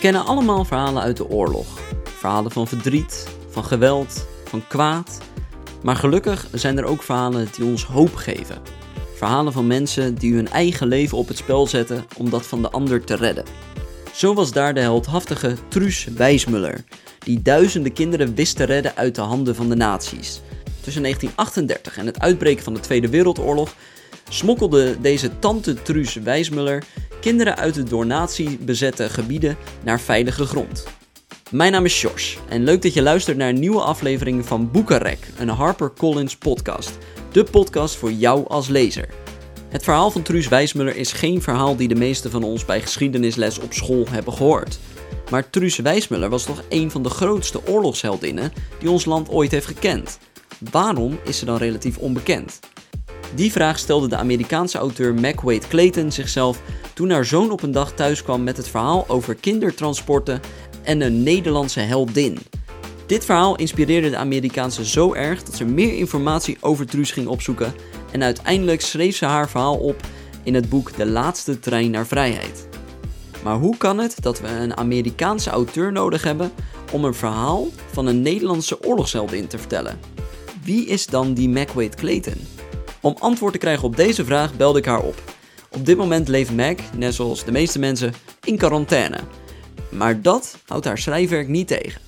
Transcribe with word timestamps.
kennen 0.00 0.26
allemaal 0.26 0.64
verhalen 0.64 1.02
uit 1.02 1.16
de 1.16 1.28
oorlog. 1.28 1.66
Verhalen 2.04 2.50
van 2.50 2.68
verdriet, 2.68 3.28
van 3.48 3.64
geweld, 3.64 4.26
van 4.44 4.66
kwaad. 4.68 5.18
Maar 5.82 5.96
gelukkig 5.96 6.48
zijn 6.52 6.78
er 6.78 6.84
ook 6.84 7.02
verhalen 7.02 7.48
die 7.56 7.64
ons 7.64 7.84
hoop 7.84 8.14
geven. 8.14 8.62
Verhalen 9.16 9.52
van 9.52 9.66
mensen 9.66 10.14
die 10.14 10.34
hun 10.34 10.48
eigen 10.48 10.86
leven 10.86 11.18
op 11.18 11.28
het 11.28 11.36
spel 11.36 11.66
zetten 11.66 12.04
om 12.16 12.30
dat 12.30 12.46
van 12.46 12.62
de 12.62 12.70
ander 12.70 13.04
te 13.04 13.14
redden. 13.14 13.44
Zo 14.12 14.34
was 14.34 14.52
daar 14.52 14.74
de 14.74 14.80
heldhaftige 14.80 15.56
Truus 15.68 16.04
Wijsmuller, 16.04 16.84
die 17.18 17.42
duizenden 17.42 17.92
kinderen 17.92 18.34
wist 18.34 18.56
te 18.56 18.64
redden 18.64 18.96
uit 18.96 19.14
de 19.14 19.20
handen 19.20 19.54
van 19.54 19.68
de 19.68 19.76
nazi's. 19.76 20.40
Tussen 20.80 21.02
1938 21.02 21.98
en 21.98 22.06
het 22.06 22.20
uitbreken 22.20 22.64
van 22.64 22.74
de 22.74 22.80
Tweede 22.80 23.08
Wereldoorlog 23.08 23.74
smokkelde 24.30 25.00
deze 25.00 25.38
tante 25.38 25.82
Truus 25.82 26.14
Wijsmuller 26.14 26.84
kinderen 27.20 27.56
uit 27.56 27.74
de 27.74 27.82
door 27.82 28.06
nazi 28.06 28.58
bezette 28.60 29.08
gebieden 29.08 29.56
naar 29.84 30.00
veilige 30.00 30.44
grond. 30.44 30.84
Mijn 31.50 31.72
naam 31.72 31.84
is 31.84 32.00
Josh 32.00 32.36
en 32.48 32.64
leuk 32.64 32.82
dat 32.82 32.94
je 32.94 33.02
luistert 33.02 33.36
naar 33.36 33.48
een 33.48 33.60
nieuwe 33.60 33.80
aflevering 33.80 34.46
van 34.46 34.70
Boekenrek, 34.70 35.18
een 35.38 35.48
HarperCollins 35.48 36.36
podcast. 36.36 36.98
De 37.32 37.44
podcast 37.44 37.96
voor 37.96 38.12
jou 38.12 38.48
als 38.48 38.68
lezer. 38.68 39.08
Het 39.68 39.82
verhaal 39.82 40.10
van 40.10 40.22
Truus 40.22 40.48
Wijsmuller 40.48 40.96
is 40.96 41.12
geen 41.12 41.42
verhaal 41.42 41.76
die 41.76 41.88
de 41.88 41.94
meesten 41.94 42.30
van 42.30 42.42
ons 42.42 42.64
bij 42.64 42.80
geschiedenisles 42.80 43.58
op 43.58 43.72
school 43.72 44.06
hebben 44.10 44.32
gehoord. 44.32 44.78
Maar 45.30 45.50
Truus 45.50 45.76
Wijsmuller 45.76 46.28
was 46.28 46.44
toch 46.44 46.62
een 46.68 46.90
van 46.90 47.02
de 47.02 47.10
grootste 47.10 47.66
oorlogsheldinnen 47.66 48.52
die 48.78 48.90
ons 48.90 49.04
land 49.04 49.28
ooit 49.28 49.50
heeft 49.50 49.66
gekend. 49.66 50.18
Waarom 50.70 51.18
is 51.24 51.38
ze 51.38 51.44
dan 51.44 51.56
relatief 51.56 51.98
onbekend? 51.98 52.58
Die 53.34 53.52
vraag 53.52 53.78
stelde 53.78 54.08
de 54.08 54.16
Amerikaanse 54.16 54.78
auteur 54.78 55.14
Mac 55.14 55.40
Wade 55.40 55.68
Clayton 55.68 56.12
zichzelf 56.12 56.60
toen 56.94 57.10
haar 57.10 57.24
zoon 57.24 57.50
op 57.50 57.62
een 57.62 57.72
dag 57.72 57.92
thuis 57.92 58.22
kwam 58.22 58.42
met 58.42 58.56
het 58.56 58.68
verhaal 58.68 59.04
over 59.08 59.34
kindertransporten 59.34 60.40
en 60.82 61.00
een 61.00 61.22
Nederlandse 61.22 61.80
heldin. 61.80 62.38
Dit 63.06 63.24
verhaal 63.24 63.56
inspireerde 63.56 64.10
de 64.10 64.16
Amerikaanse 64.16 64.84
zo 64.84 65.14
erg 65.14 65.42
dat 65.42 65.54
ze 65.56 65.64
meer 65.64 65.96
informatie 65.96 66.56
over 66.60 66.86
Truus 66.86 67.10
ging 67.10 67.26
opzoeken 67.26 67.74
en 68.12 68.22
uiteindelijk 68.22 68.80
schreef 68.80 69.16
ze 69.16 69.24
haar 69.24 69.48
verhaal 69.48 69.76
op 69.76 70.00
in 70.42 70.54
het 70.54 70.68
boek 70.68 70.96
De 70.96 71.06
Laatste 71.06 71.58
Trein 71.58 71.90
naar 71.90 72.06
Vrijheid. 72.06 72.68
Maar 73.42 73.56
hoe 73.56 73.76
kan 73.76 73.98
het 73.98 74.16
dat 74.20 74.40
we 74.40 74.48
een 74.48 74.76
Amerikaanse 74.76 75.50
auteur 75.50 75.92
nodig 75.92 76.22
hebben 76.22 76.52
om 76.92 77.04
een 77.04 77.14
verhaal 77.14 77.66
van 77.90 78.06
een 78.06 78.22
Nederlandse 78.22 78.84
oorlogsheldin 78.84 79.46
te 79.46 79.58
vertellen? 79.58 80.00
Wie 80.64 80.86
is 80.86 81.06
dan 81.06 81.34
die 81.34 81.52
Wade 81.54 81.96
Clayton? 81.96 82.59
Om 83.02 83.16
antwoord 83.18 83.52
te 83.52 83.58
krijgen 83.58 83.84
op 83.84 83.96
deze 83.96 84.24
vraag 84.24 84.56
belde 84.56 84.78
ik 84.78 84.84
haar 84.84 85.02
op. 85.02 85.22
Op 85.70 85.86
dit 85.86 85.96
moment 85.96 86.28
leeft 86.28 86.52
Mac, 86.52 86.80
net 86.96 87.14
zoals 87.14 87.44
de 87.44 87.52
meeste 87.52 87.78
mensen, 87.78 88.12
in 88.44 88.56
quarantaine. 88.56 89.18
Maar 89.90 90.22
dat 90.22 90.58
houdt 90.66 90.84
haar 90.84 90.98
schrijfwerk 90.98 91.48
niet 91.48 91.66
tegen. 91.66 92.00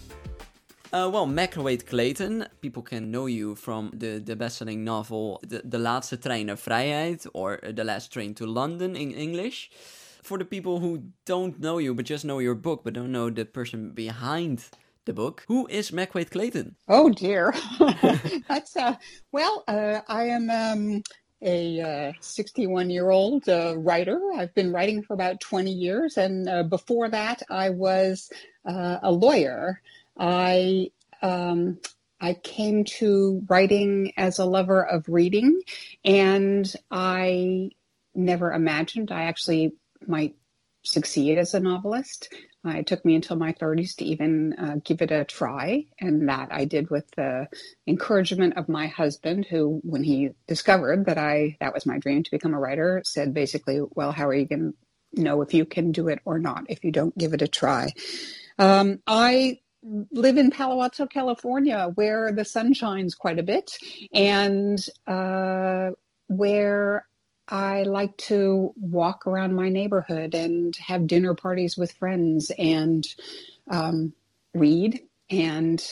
Uh, 0.94 1.10
well, 1.10 1.26
Macroweight 1.26 1.84
Clayton, 1.84 2.46
people 2.60 2.82
can 2.82 3.10
know 3.10 3.28
you 3.28 3.56
from 3.56 3.90
the, 3.98 4.22
the 4.24 4.36
best-selling 4.36 4.84
novel 4.84 5.42
the, 5.48 5.62
the 5.68 5.78
Laatste 5.78 6.18
Trein 6.18 6.46
naar 6.46 6.58
Vrijheid, 6.58 7.28
or 7.30 7.58
The 7.74 7.84
Last 7.84 8.10
Train 8.10 8.34
to 8.34 8.46
London 8.46 8.94
in 8.94 9.14
English. 9.14 9.68
For 10.22 10.38
the 10.38 10.44
people 10.44 10.80
who 10.80 10.98
don't 11.22 11.58
know 11.58 11.80
you, 11.80 11.94
but 11.94 12.08
just 12.08 12.22
know 12.22 12.40
your 12.40 12.60
book, 12.60 12.82
but 12.82 12.94
don't 12.94 13.10
know 13.10 13.32
the 13.32 13.44
person 13.44 13.94
behind 13.94 14.68
the 15.04 15.12
book, 15.12 15.44
who 15.48 15.66
is 15.68 15.92
Meg 15.92 16.14
Waite 16.14 16.30
Clayton? 16.30 16.76
Oh 16.88 17.10
dear, 17.10 17.54
that's 18.48 18.76
uh, 18.76 18.96
well, 19.32 19.64
uh, 19.66 20.00
I 20.08 20.24
am 20.24 20.50
um, 20.50 21.02
a 21.42 22.14
61 22.20 22.86
uh, 22.86 22.88
year 22.88 23.10
old 23.10 23.48
uh, 23.48 23.74
writer. 23.76 24.20
I've 24.36 24.54
been 24.54 24.72
writing 24.72 25.02
for 25.02 25.14
about 25.14 25.40
20 25.40 25.70
years, 25.70 26.16
and 26.16 26.48
uh, 26.48 26.62
before 26.62 27.08
that, 27.10 27.42
I 27.50 27.70
was 27.70 28.30
uh, 28.64 28.98
a 29.02 29.10
lawyer. 29.10 29.80
I 30.18 30.90
um, 31.20 31.78
I 32.20 32.34
came 32.34 32.84
to 32.84 33.42
writing 33.48 34.12
as 34.16 34.38
a 34.38 34.44
lover 34.44 34.84
of 34.84 35.08
reading, 35.08 35.60
and 36.04 36.72
I 36.90 37.70
never 38.14 38.52
imagined 38.52 39.10
I 39.10 39.24
actually 39.24 39.72
might 40.06 40.36
succeed 40.84 41.38
as 41.38 41.54
a 41.54 41.60
novelist. 41.60 42.32
Uh, 42.66 42.72
it 42.78 42.86
took 42.86 43.04
me 43.04 43.14
until 43.16 43.36
my 43.36 43.52
30s 43.54 43.96
to 43.96 44.04
even 44.04 44.54
uh, 44.54 44.76
give 44.84 45.02
it 45.02 45.10
a 45.10 45.24
try, 45.24 45.86
and 46.00 46.28
that 46.28 46.48
I 46.52 46.66
did 46.66 46.90
with 46.90 47.10
the 47.16 47.48
encouragement 47.86 48.56
of 48.58 48.68
my 48.68 48.86
husband, 48.88 49.46
who, 49.46 49.80
when 49.84 50.04
he 50.04 50.30
discovered 50.46 51.06
that 51.06 51.18
I 51.18 51.56
that 51.60 51.74
was 51.74 51.86
my 51.86 51.98
dream 51.98 52.22
to 52.22 52.30
become 52.30 52.54
a 52.54 52.60
writer, 52.60 53.02
said 53.04 53.34
basically, 53.34 53.80
"Well, 53.96 54.12
how 54.12 54.28
are 54.28 54.34
you 54.34 54.46
going 54.46 54.74
to 55.16 55.22
know 55.22 55.42
if 55.42 55.54
you 55.54 55.64
can 55.64 55.92
do 55.92 56.08
it 56.08 56.20
or 56.24 56.38
not 56.38 56.66
if 56.68 56.84
you 56.84 56.92
don't 56.92 57.16
give 57.18 57.34
it 57.34 57.42
a 57.42 57.48
try?" 57.48 57.92
Um, 58.58 59.00
I 59.06 59.60
live 60.12 60.36
in 60.38 60.50
Palo 60.50 60.82
Alto, 60.82 61.06
California, 61.06 61.90
where 61.96 62.32
the 62.32 62.44
sun 62.44 62.74
shines 62.74 63.14
quite 63.14 63.38
a 63.40 63.44
bit, 63.44 63.72
and 64.14 64.84
uh, 65.08 65.90
where 66.28 67.06
I 67.48 67.82
like 67.82 68.16
to 68.28 68.72
walk 68.76 69.26
around 69.26 69.54
my 69.54 69.68
neighborhood 69.68 70.34
and 70.34 70.74
have 70.76 71.06
dinner 71.06 71.34
parties 71.34 71.76
with 71.76 71.92
friends 71.92 72.50
and 72.58 73.06
um, 73.70 74.12
read. 74.54 75.00
And 75.30 75.84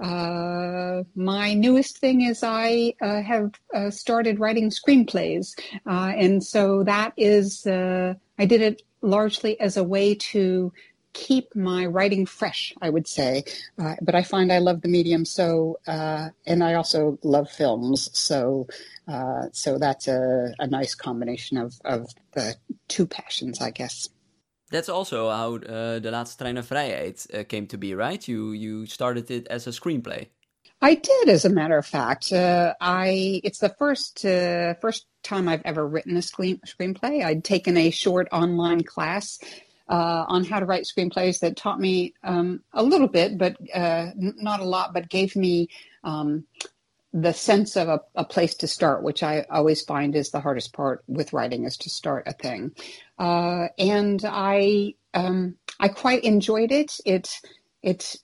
uh, 0.00 1.02
my 1.14 1.54
newest 1.54 1.98
thing 1.98 2.22
is 2.22 2.42
I 2.42 2.94
uh, 3.00 3.22
have 3.22 3.52
uh, 3.74 3.90
started 3.90 4.38
writing 4.38 4.70
screenplays. 4.70 5.58
Uh, 5.86 6.12
and 6.16 6.42
so 6.44 6.84
that 6.84 7.12
is, 7.16 7.66
uh, 7.66 8.14
I 8.38 8.46
did 8.46 8.60
it 8.60 8.82
largely 9.00 9.58
as 9.60 9.76
a 9.76 9.84
way 9.84 10.14
to 10.14 10.72
keep 11.12 11.54
my 11.54 11.86
writing 11.86 12.26
fresh, 12.26 12.74
I 12.80 12.90
would 12.90 13.06
say. 13.06 13.44
Uh, 13.78 13.94
but 14.02 14.14
I 14.14 14.22
find 14.22 14.52
I 14.52 14.58
love 14.58 14.80
the 14.82 14.88
medium 14.88 15.24
so, 15.24 15.78
uh, 15.86 16.28
and 16.46 16.62
I 16.62 16.74
also 16.74 17.18
love 17.22 17.50
films. 17.50 18.10
So, 18.12 18.66
uh, 19.06 19.46
so 19.52 19.78
that's 19.78 20.08
a, 20.08 20.54
a 20.58 20.66
nice 20.66 20.94
combination 20.94 21.58
of, 21.58 21.74
of 21.84 22.08
the 22.32 22.56
two 22.88 23.06
passions, 23.06 23.60
I 23.60 23.70
guess. 23.70 24.08
That's 24.70 24.88
also 24.88 25.30
how 25.30 25.56
uh, 25.56 25.98
The 25.98 26.10
Laatste 26.10 26.36
Trein 26.36 26.54
naar 26.54 26.64
Vrijheid 26.64 27.26
uh, 27.32 27.44
came 27.46 27.66
to 27.66 27.78
be, 27.78 27.94
right? 27.94 28.22
You 28.28 28.52
you 28.52 28.86
started 28.86 29.30
it 29.30 29.48
as 29.48 29.66
a 29.66 29.70
screenplay. 29.70 30.28
I 30.80 30.94
did, 30.94 31.28
as 31.28 31.44
a 31.44 31.48
matter 31.48 31.78
of 31.78 31.86
fact. 31.86 32.32
Uh, 32.32 32.74
I 32.80 33.40
it's 33.42 33.58
the 33.58 33.74
first 33.78 34.24
uh, 34.24 34.74
first 34.74 35.06
time 35.22 35.48
I've 35.48 35.62
ever 35.64 35.86
written 35.86 36.16
a 36.16 36.22
screen, 36.22 36.60
screenplay. 36.66 37.24
I'd 37.24 37.44
taken 37.44 37.76
a 37.76 37.90
short 37.90 38.28
online 38.30 38.84
class 38.84 39.38
uh, 39.88 40.24
on 40.28 40.44
how 40.44 40.60
to 40.60 40.66
write 40.66 40.84
screenplays 40.84 41.40
that 41.40 41.56
taught 41.56 41.80
me 41.80 42.14
um, 42.22 42.62
a 42.72 42.82
little 42.82 43.08
bit, 43.08 43.38
but 43.38 43.56
uh, 43.74 44.10
not 44.16 44.60
a 44.60 44.64
lot, 44.64 44.92
but 44.92 45.08
gave 45.08 45.34
me 45.34 45.68
um, 46.04 46.44
the 47.12 47.32
sense 47.32 47.76
of 47.76 47.88
a, 47.88 48.00
a, 48.14 48.24
place 48.24 48.54
to 48.56 48.66
start, 48.66 49.02
which 49.02 49.22
I 49.22 49.46
always 49.50 49.82
find 49.82 50.14
is 50.14 50.30
the 50.30 50.40
hardest 50.40 50.72
part 50.74 51.02
with 51.06 51.32
writing, 51.32 51.64
is 51.64 51.76
to 51.78 51.90
start 51.90 52.24
a 52.26 52.32
thing. 52.32 52.72
Uh, 53.18 53.68
and 53.78 54.22
I 54.24 54.94
um, 55.14 55.56
I 55.80 55.88
quite 55.88 56.24
enjoyed 56.24 56.70
it. 56.70 57.00
It 57.06 57.40
it 57.82 58.16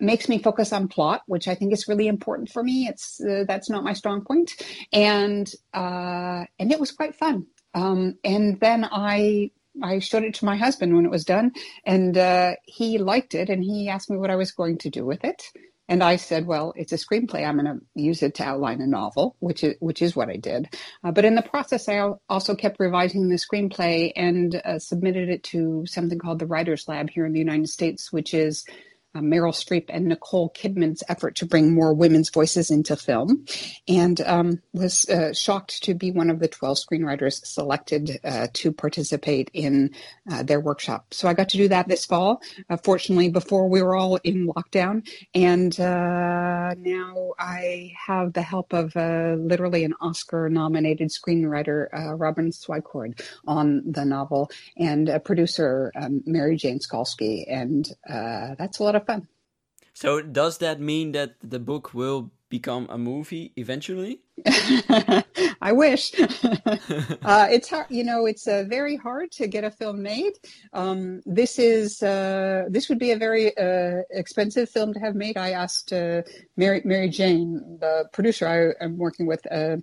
makes 0.00 0.28
me 0.28 0.38
focus 0.38 0.72
on 0.72 0.88
plot, 0.88 1.22
which 1.26 1.46
I 1.46 1.54
think 1.54 1.72
is 1.72 1.88
really 1.88 2.08
important 2.08 2.50
for 2.50 2.62
me. 2.62 2.88
It's 2.88 3.20
uh, 3.20 3.44
that's 3.46 3.70
not 3.70 3.84
my 3.84 3.92
strong 3.92 4.22
point, 4.22 4.52
and 4.92 5.50
uh, 5.72 6.44
and 6.58 6.72
it 6.72 6.80
was 6.80 6.90
quite 6.90 7.14
fun. 7.14 7.46
Um, 7.74 8.18
and 8.24 8.58
then 8.60 8.84
I 8.84 9.50
I 9.82 9.98
showed 9.98 10.24
it 10.24 10.34
to 10.34 10.44
my 10.44 10.56
husband 10.56 10.94
when 10.94 11.04
it 11.04 11.10
was 11.10 11.24
done, 11.24 11.52
and 11.84 12.16
uh, 12.16 12.52
he 12.64 12.98
liked 12.98 13.34
it, 13.34 13.48
and 13.48 13.62
he 13.62 13.88
asked 13.88 14.10
me 14.10 14.16
what 14.16 14.30
I 14.30 14.36
was 14.36 14.52
going 14.52 14.78
to 14.78 14.90
do 14.90 15.04
with 15.04 15.24
it. 15.24 15.42
And 15.86 16.02
I 16.02 16.16
said, 16.16 16.46
"Well, 16.46 16.72
it's 16.76 16.92
a 16.92 16.96
screenplay. 16.96 17.46
I'm 17.46 17.58
going 17.58 17.66
to 17.66 17.80
use 17.94 18.22
it 18.22 18.34
to 18.36 18.44
outline 18.44 18.80
a 18.80 18.86
novel, 18.86 19.36
which 19.40 19.62
is 19.62 19.74
which 19.80 20.00
is 20.00 20.16
what 20.16 20.30
I 20.30 20.36
did. 20.36 20.74
Uh, 21.02 21.12
but 21.12 21.26
in 21.26 21.34
the 21.34 21.42
process, 21.42 21.88
I 21.88 22.12
also 22.28 22.54
kept 22.54 22.80
revising 22.80 23.28
the 23.28 23.36
screenplay 23.36 24.12
and 24.16 24.54
uh, 24.64 24.78
submitted 24.78 25.28
it 25.28 25.42
to 25.44 25.84
something 25.86 26.18
called 26.18 26.38
the 26.38 26.46
Writers 26.46 26.88
Lab 26.88 27.10
here 27.10 27.26
in 27.26 27.32
the 27.32 27.38
United 27.38 27.68
States, 27.68 28.10
which 28.10 28.32
is 28.32 28.64
uh, 29.14 29.20
Meryl 29.20 29.52
Streep 29.52 29.86
and 29.88 30.06
Nicole 30.06 30.50
Kidman's 30.50 31.02
effort 31.08 31.36
to 31.36 31.46
bring 31.46 31.74
more 31.74 31.94
women's 31.94 32.30
voices 32.30 32.70
into 32.70 32.96
film, 32.96 33.44
and 33.86 34.20
um, 34.22 34.60
was 34.72 35.08
uh, 35.08 35.32
shocked 35.32 35.82
to 35.84 35.94
be 35.94 36.10
one 36.10 36.30
of 36.30 36.40
the 36.40 36.48
12 36.48 36.78
screenwriters 36.78 37.44
selected 37.46 38.18
uh, 38.24 38.48
to 38.54 38.72
participate 38.72 39.50
in 39.52 39.90
uh, 40.30 40.42
their 40.42 40.60
workshop. 40.60 41.06
So 41.12 41.28
I 41.28 41.34
got 41.34 41.48
to 41.50 41.56
do 41.56 41.68
that 41.68 41.88
this 41.88 42.04
fall, 42.04 42.42
uh, 42.68 42.76
fortunately, 42.76 43.30
before 43.30 43.68
we 43.68 43.82
were 43.82 43.94
all 43.94 44.16
in 44.24 44.48
lockdown. 44.48 45.06
And 45.34 45.78
uh, 45.78 46.74
now 46.76 47.32
I 47.38 47.92
have 48.06 48.32
the 48.32 48.42
help 48.42 48.72
of 48.72 48.94
literally 48.96 49.84
an 49.84 49.94
Oscar 50.00 50.48
nominated 50.48 51.10
screenwriter, 51.10 51.88
Robin 52.18 52.50
Swicord, 52.50 53.20
on 53.46 53.82
the 53.86 54.04
novel, 54.04 54.50
and 54.76 55.08
a 55.08 55.20
producer, 55.20 55.92
um, 56.00 56.22
Mary 56.26 56.56
Jane 56.56 56.78
Skalski. 56.78 57.44
And 57.48 57.88
that's 58.58 58.78
a 58.78 58.82
lot 58.82 58.96
of 58.96 59.03
fun. 59.06 59.28
So 59.94 60.20
does 60.20 60.58
that 60.58 60.80
mean 60.80 61.12
that 61.12 61.36
the 61.40 61.60
book 61.60 61.94
will 61.94 62.32
become 62.48 62.86
a 62.90 62.98
movie 62.98 63.52
eventually? 63.56 64.20
I 65.60 65.72
wish. 65.72 66.12
uh, 66.20 67.46
it's 67.50 67.68
hard, 67.68 67.86
you 67.88 68.04
know, 68.04 68.26
it's 68.26 68.46
uh, 68.46 68.64
very 68.68 68.96
hard 68.96 69.30
to 69.32 69.46
get 69.46 69.64
a 69.64 69.70
film 69.70 70.02
made. 70.02 70.34
Um, 70.72 71.22
this 71.24 71.58
is 71.58 72.02
uh, 72.02 72.64
this 72.68 72.88
would 72.88 72.98
be 72.98 73.12
a 73.12 73.16
very 73.16 73.56
uh, 73.56 74.02
expensive 74.10 74.68
film 74.68 74.92
to 74.94 75.00
have 75.00 75.14
made. 75.14 75.36
I 75.36 75.50
asked 75.50 75.92
uh, 75.92 76.22
Mary 76.56 76.82
Mary 76.84 77.08
Jane, 77.08 77.78
the 77.80 78.08
producer 78.12 78.46
I, 78.46 78.84
am 78.84 78.98
working 78.98 79.26
with. 79.26 79.42
Uh, 79.50 79.76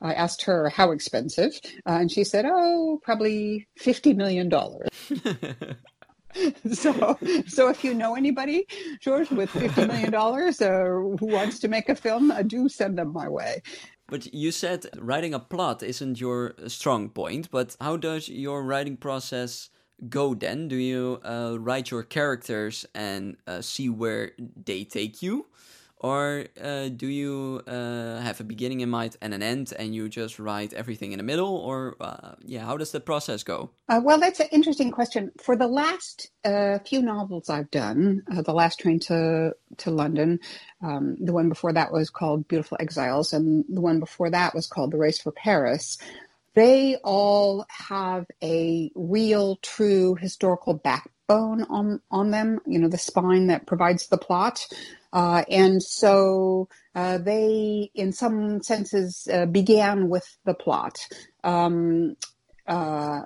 I 0.00 0.12
asked 0.14 0.42
her 0.42 0.68
how 0.68 0.90
expensive, 0.92 1.52
and 1.86 2.10
she 2.10 2.22
said, 2.22 2.44
"Oh, 2.46 3.00
probably 3.02 3.66
fifty 3.76 4.14
million 4.14 4.48
dollars." 4.48 4.88
so, 6.72 7.18
so 7.46 7.68
if 7.68 7.84
you 7.84 7.94
know 7.94 8.14
anybody, 8.14 8.66
George, 9.00 9.30
with 9.30 9.50
fifty 9.50 9.86
million 9.86 10.10
dollars, 10.10 10.60
uh, 10.60 10.84
who 11.18 11.26
wants 11.26 11.58
to 11.60 11.68
make 11.68 11.88
a 11.88 11.94
film, 11.94 12.30
uh, 12.30 12.42
do 12.42 12.68
send 12.68 12.98
them 12.98 13.12
my 13.12 13.28
way. 13.28 13.62
But 14.08 14.32
you 14.32 14.52
said 14.52 14.86
writing 14.98 15.34
a 15.34 15.40
plot 15.40 15.82
isn't 15.82 16.20
your 16.20 16.54
strong 16.68 17.08
point. 17.10 17.50
But 17.50 17.76
how 17.80 17.96
does 17.96 18.28
your 18.28 18.62
writing 18.62 18.96
process 18.96 19.70
go 20.08 20.34
then? 20.34 20.68
Do 20.68 20.76
you 20.76 21.20
uh, 21.24 21.56
write 21.58 21.90
your 21.90 22.02
characters 22.02 22.86
and 22.94 23.36
uh, 23.46 23.62
see 23.62 23.88
where 23.88 24.32
they 24.38 24.84
take 24.84 25.22
you? 25.22 25.46
Or 25.98 26.44
uh, 26.62 26.88
do 26.88 27.06
you 27.06 27.62
uh, 27.66 28.20
have 28.20 28.38
a 28.40 28.44
beginning 28.44 28.80
in 28.80 28.90
mind 28.90 29.16
and 29.22 29.32
an 29.32 29.42
end, 29.42 29.72
and 29.78 29.94
you 29.94 30.10
just 30.10 30.38
write 30.38 30.74
everything 30.74 31.12
in 31.12 31.18
the 31.18 31.22
middle? 31.22 31.56
Or 31.56 31.96
uh, 32.00 32.34
yeah, 32.44 32.66
how 32.66 32.76
does 32.76 32.92
the 32.92 33.00
process 33.00 33.42
go? 33.42 33.70
Uh, 33.88 34.00
well, 34.04 34.20
that's 34.20 34.40
an 34.40 34.48
interesting 34.52 34.90
question. 34.90 35.32
For 35.42 35.56
the 35.56 35.66
last 35.66 36.30
uh, 36.44 36.80
few 36.80 37.00
novels 37.00 37.48
I've 37.48 37.70
done, 37.70 38.22
uh, 38.30 38.42
the 38.42 38.52
last 38.52 38.78
train 38.78 39.00
to 39.00 39.52
to 39.78 39.90
London, 39.90 40.40
um, 40.82 41.16
the 41.18 41.32
one 41.32 41.48
before 41.48 41.72
that 41.72 41.92
was 41.92 42.10
called 42.10 42.46
Beautiful 42.46 42.76
Exiles, 42.78 43.32
and 43.32 43.64
the 43.68 43.80
one 43.80 43.98
before 43.98 44.28
that 44.28 44.54
was 44.54 44.66
called 44.66 44.90
The 44.90 44.98
Race 44.98 45.18
for 45.18 45.32
Paris. 45.32 45.96
They 46.56 46.98
all 47.04 47.66
have 47.70 48.26
a 48.44 48.92
real, 48.96 49.58
true 49.58 50.16
historical 50.16 50.74
backbone 50.74 51.64
on 51.64 52.02
on 52.12 52.32
them. 52.32 52.60
You 52.66 52.80
know, 52.80 52.88
the 52.90 52.98
spine 52.98 53.48
that 53.48 53.66
provides 53.68 54.08
the 54.08 54.18
plot. 54.18 54.66
Uh, 55.14 55.44
and 55.50 55.82
so 55.82 56.68
uh, 56.96 57.18
they, 57.18 57.90
in 57.96 58.12
some 58.12 58.62
senses, 58.62 59.28
uh, 59.32 59.46
began 59.46 60.10
with 60.10 60.26
the 60.46 60.54
plot. 60.54 60.98
Um, 61.44 62.16
uh, 62.66 63.22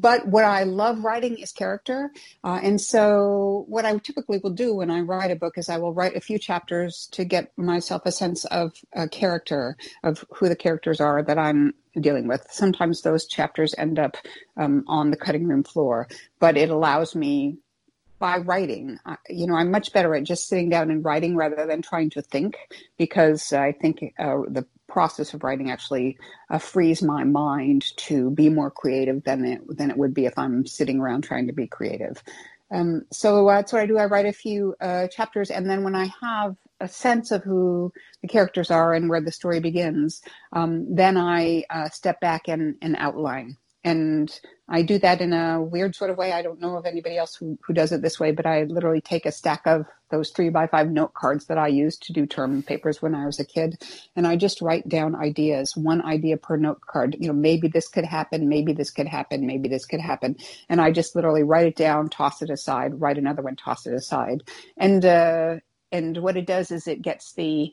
but 0.00 0.26
what 0.28 0.44
I 0.44 0.64
love 0.64 1.04
writing 1.04 1.38
is 1.38 1.52
character. 1.52 2.10
Uh, 2.44 2.60
and 2.62 2.80
so, 2.80 3.64
what 3.68 3.84
I 3.84 3.96
typically 3.98 4.38
will 4.38 4.50
do 4.50 4.74
when 4.74 4.90
I 4.90 5.00
write 5.00 5.30
a 5.30 5.36
book 5.36 5.58
is 5.58 5.68
I 5.68 5.78
will 5.78 5.92
write 5.92 6.16
a 6.16 6.20
few 6.20 6.38
chapters 6.38 7.08
to 7.12 7.24
get 7.24 7.56
myself 7.56 8.02
a 8.04 8.12
sense 8.12 8.44
of 8.46 8.72
a 8.92 9.08
character, 9.08 9.76
of 10.02 10.24
who 10.34 10.48
the 10.48 10.56
characters 10.56 11.00
are 11.00 11.22
that 11.22 11.38
I'm 11.38 11.74
dealing 12.00 12.28
with. 12.28 12.46
Sometimes 12.50 13.02
those 13.02 13.26
chapters 13.26 13.74
end 13.76 13.98
up 13.98 14.16
um, 14.56 14.84
on 14.86 15.10
the 15.10 15.16
cutting 15.16 15.46
room 15.46 15.64
floor, 15.64 16.08
but 16.38 16.56
it 16.56 16.70
allows 16.70 17.14
me 17.16 17.58
by 18.18 18.38
writing. 18.38 18.98
you 19.28 19.46
know, 19.46 19.54
I'm 19.54 19.70
much 19.70 19.92
better 19.92 20.14
at 20.14 20.24
just 20.24 20.48
sitting 20.48 20.68
down 20.68 20.90
and 20.90 21.04
writing 21.04 21.36
rather 21.36 21.66
than 21.66 21.82
trying 21.82 22.10
to 22.10 22.22
think 22.22 22.56
because 22.96 23.52
I 23.52 23.72
think 23.72 24.14
uh, 24.18 24.42
the 24.48 24.66
process 24.88 25.34
of 25.34 25.44
writing 25.44 25.70
actually 25.70 26.18
uh, 26.50 26.58
frees 26.58 27.02
my 27.02 27.24
mind 27.24 27.84
to 27.96 28.30
be 28.30 28.48
more 28.48 28.70
creative 28.70 29.22
than 29.24 29.44
it 29.44 29.60
than 29.76 29.90
it 29.90 29.96
would 29.96 30.14
be 30.14 30.26
if 30.26 30.38
I'm 30.38 30.66
sitting 30.66 30.98
around 30.98 31.22
trying 31.22 31.46
to 31.46 31.52
be 31.52 31.66
creative. 31.66 32.22
Um, 32.70 33.02
so 33.12 33.48
uh, 33.48 33.56
that's 33.56 33.72
what 33.72 33.82
I 33.82 33.86
do. 33.86 33.98
I 33.98 34.06
write 34.06 34.26
a 34.26 34.32
few 34.32 34.74
uh, 34.80 35.08
chapters, 35.08 35.50
and 35.50 35.68
then 35.68 35.84
when 35.84 35.94
I 35.94 36.10
have 36.22 36.56
a 36.80 36.88
sense 36.88 37.30
of 37.30 37.42
who 37.42 37.92
the 38.22 38.28
characters 38.28 38.70
are 38.70 38.94
and 38.94 39.08
where 39.08 39.20
the 39.20 39.32
story 39.32 39.60
begins, 39.60 40.22
um, 40.52 40.94
then 40.94 41.16
I 41.16 41.64
uh, 41.70 41.88
step 41.88 42.20
back 42.20 42.48
and, 42.48 42.76
and 42.82 42.94
outline 42.98 43.56
and 43.88 44.40
I 44.68 44.82
do 44.82 44.98
that 44.98 45.22
in 45.22 45.32
a 45.32 45.62
weird 45.62 45.96
sort 45.96 46.10
of 46.10 46.18
way. 46.18 46.32
I 46.32 46.42
don't 46.42 46.60
know 46.60 46.76
of 46.76 46.84
anybody 46.84 47.16
else 47.16 47.34
who, 47.34 47.58
who 47.66 47.72
does 47.72 47.90
it 47.90 48.02
this 48.02 48.20
way, 48.20 48.32
but 48.32 48.44
I 48.44 48.64
literally 48.64 49.00
take 49.00 49.24
a 49.24 49.32
stack 49.32 49.62
of 49.66 49.86
those 50.10 50.30
three 50.30 50.50
by 50.50 50.66
five 50.66 50.90
note 50.90 51.14
cards 51.14 51.46
that 51.46 51.56
I 51.56 51.68
used 51.68 52.02
to 52.02 52.12
do 52.12 52.26
term 52.26 52.62
papers 52.62 53.00
when 53.00 53.14
I 53.14 53.24
was 53.24 53.40
a 53.40 53.46
kid, 53.46 53.82
and 54.14 54.26
I 54.26 54.36
just 54.36 54.60
write 54.60 54.86
down 54.88 55.16
ideas, 55.16 55.74
one 55.74 56.04
idea 56.04 56.36
per 56.36 56.58
note 56.58 56.82
card. 56.82 57.16
You 57.18 57.28
know, 57.28 57.34
maybe 57.34 57.68
this 57.68 57.88
could 57.88 58.04
happen, 58.04 58.48
maybe 58.48 58.74
this 58.74 58.90
could 58.90 59.08
happen, 59.08 59.46
maybe 59.46 59.70
this 59.70 59.86
could 59.86 60.00
happen, 60.00 60.36
and 60.68 60.82
I 60.82 60.90
just 60.92 61.16
literally 61.16 61.42
write 61.42 61.66
it 61.66 61.76
down, 61.76 62.10
toss 62.10 62.42
it 62.42 62.50
aside, 62.50 63.00
write 63.00 63.16
another 63.16 63.42
one, 63.42 63.56
toss 63.56 63.86
it 63.86 63.94
aside, 63.94 64.42
and 64.76 65.02
uh, 65.02 65.56
and 65.90 66.18
what 66.18 66.36
it 66.36 66.46
does 66.46 66.70
is 66.70 66.86
it 66.86 67.00
gets 67.00 67.32
the 67.32 67.72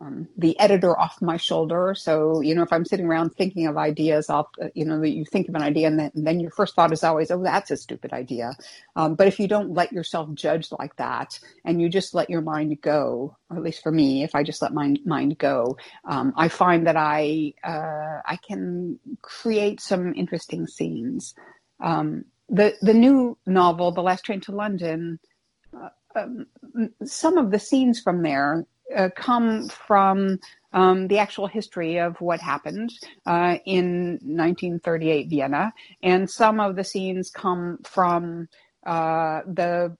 um, 0.00 0.28
the 0.36 0.58
editor 0.60 0.98
off 0.98 1.20
my 1.20 1.36
shoulder. 1.36 1.94
So, 1.96 2.40
you 2.40 2.54
know, 2.54 2.62
if 2.62 2.72
I'm 2.72 2.84
sitting 2.84 3.06
around 3.06 3.30
thinking 3.30 3.66
of 3.66 3.76
ideas, 3.76 4.30
I'll, 4.30 4.48
uh, 4.62 4.68
you 4.74 4.84
know, 4.84 5.02
you 5.02 5.24
think 5.24 5.48
of 5.48 5.56
an 5.56 5.62
idea 5.62 5.88
and 5.88 5.98
then, 5.98 6.12
and 6.14 6.26
then, 6.26 6.38
your 6.38 6.52
first 6.52 6.76
thought 6.76 6.92
is 6.92 7.02
always, 7.02 7.32
oh, 7.32 7.42
that's 7.42 7.72
a 7.72 7.76
stupid 7.76 8.12
idea. 8.12 8.52
Um, 8.94 9.16
but 9.16 9.26
if 9.26 9.40
you 9.40 9.48
don't 9.48 9.74
let 9.74 9.92
yourself 9.92 10.32
judge 10.34 10.70
like 10.78 10.94
that 10.96 11.40
and 11.64 11.82
you 11.82 11.88
just 11.88 12.14
let 12.14 12.30
your 12.30 12.42
mind 12.42 12.80
go, 12.80 13.36
or 13.50 13.56
at 13.56 13.62
least 13.62 13.82
for 13.82 13.90
me, 13.90 14.22
if 14.22 14.36
I 14.36 14.44
just 14.44 14.62
let 14.62 14.72
my 14.72 14.94
mind 15.04 15.36
go, 15.36 15.76
um, 16.04 16.32
I 16.36 16.48
find 16.48 16.86
that 16.86 16.96
I, 16.96 17.54
uh, 17.64 18.20
I 18.24 18.38
can 18.46 19.00
create 19.20 19.80
some 19.80 20.14
interesting 20.14 20.68
scenes. 20.68 21.34
Um, 21.80 22.24
the, 22.48 22.74
the 22.82 22.94
new 22.94 23.36
novel, 23.46 23.90
The 23.90 24.02
Last 24.02 24.24
Train 24.24 24.40
to 24.42 24.52
London, 24.52 25.18
uh, 25.76 25.88
um, 26.14 26.46
some 27.04 27.36
of 27.36 27.50
the 27.50 27.58
scenes 27.58 28.00
from 28.00 28.22
there 28.22 28.64
uh, 28.94 29.08
come 29.14 29.68
from 29.68 30.38
um, 30.72 31.08
the 31.08 31.18
actual 31.18 31.46
history 31.46 31.98
of 31.98 32.20
what 32.20 32.40
happened 32.40 32.92
uh, 33.26 33.56
in 33.64 34.18
1938 34.22 35.28
Vienna, 35.28 35.72
and 36.02 36.28
some 36.28 36.60
of 36.60 36.76
the 36.76 36.84
scenes 36.84 37.30
come 37.30 37.78
from 37.84 38.48
uh, 38.86 39.40
the 39.46 39.96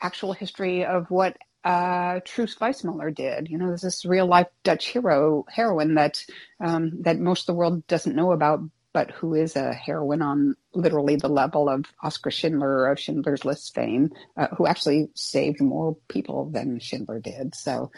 actual 0.00 0.32
history 0.32 0.84
of 0.84 1.10
what 1.10 1.36
uh, 1.64 2.20
Truus 2.20 2.58
Wijsmuller 2.58 3.14
did. 3.14 3.48
You 3.48 3.58
know, 3.58 3.76
this 3.76 4.04
real 4.04 4.26
life 4.26 4.48
Dutch 4.62 4.86
hero 4.88 5.44
heroine 5.48 5.94
that 5.94 6.24
um, 6.60 7.02
that 7.02 7.18
most 7.18 7.42
of 7.42 7.46
the 7.46 7.58
world 7.58 7.86
doesn't 7.86 8.16
know 8.16 8.32
about, 8.32 8.60
but 8.92 9.10
who 9.10 9.34
is 9.34 9.56
a 9.56 9.72
heroine 9.72 10.22
on 10.22 10.56
literally 10.72 11.16
the 11.16 11.28
level 11.28 11.68
of 11.68 11.84
Oskar 12.02 12.30
Schindler 12.30 12.86
of 12.86 12.98
Schindler's 12.98 13.44
List 13.44 13.74
fame, 13.74 14.10
uh, 14.36 14.48
who 14.56 14.66
actually 14.66 15.08
saved 15.14 15.60
more 15.60 15.96
people 16.08 16.50
than 16.50 16.80
Schindler 16.80 17.20
did. 17.20 17.54
So. 17.54 17.90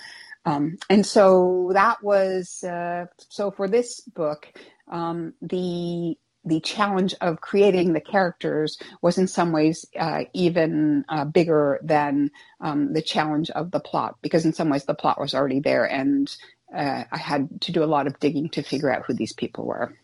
Um, 0.44 0.78
and 0.88 1.04
so 1.04 1.70
that 1.75 2.02
was 2.02 2.64
uh, 2.64 3.06
so 3.28 3.50
for 3.50 3.68
this 3.68 4.00
book, 4.00 4.52
um, 4.90 5.35
the 5.42 6.16
the 6.44 6.61
challenge 6.61 7.14
of 7.20 7.40
creating 7.40 7.92
the 7.92 8.00
characters 8.00 8.78
was 9.02 9.18
in 9.18 9.28
some 9.28 9.52
ways 9.52 9.85
uh, 9.99 10.25
even 10.32 11.04
uh, 11.09 11.25
bigger 11.25 11.78
than 11.82 12.30
um, 12.61 12.92
the 12.94 13.02
challenge 13.02 13.50
of 13.50 13.70
the 13.70 13.80
plot 13.80 14.16
because 14.23 14.47
in 14.47 14.54
some 14.54 14.70
ways 14.70 14.85
the 14.87 14.94
plot 14.94 15.20
was 15.20 15.35
already 15.35 15.61
there 15.61 15.85
and 15.85 16.35
uh, 16.75 17.04
I 17.11 17.18
had 17.18 17.61
to 17.62 17.73
do 17.73 17.82
a 17.82 17.85
lot 17.85 18.06
of 18.06 18.18
digging 18.20 18.49
to 18.50 18.62
figure 18.62 18.90
out 18.90 19.04
who 19.06 19.12
these 19.12 19.32
people 19.32 19.66
were. 19.66 19.94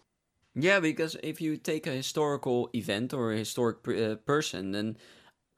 Yeah, 0.55 0.81
because 0.81 1.16
if 1.23 1.40
you 1.40 1.57
take 1.57 1.87
a 1.87 1.90
historical 1.90 2.71
event 2.75 3.12
or 3.12 3.33
a 3.33 3.37
historic 3.37 3.87
uh, 3.88 4.16
person, 4.16 4.73
then 4.73 4.97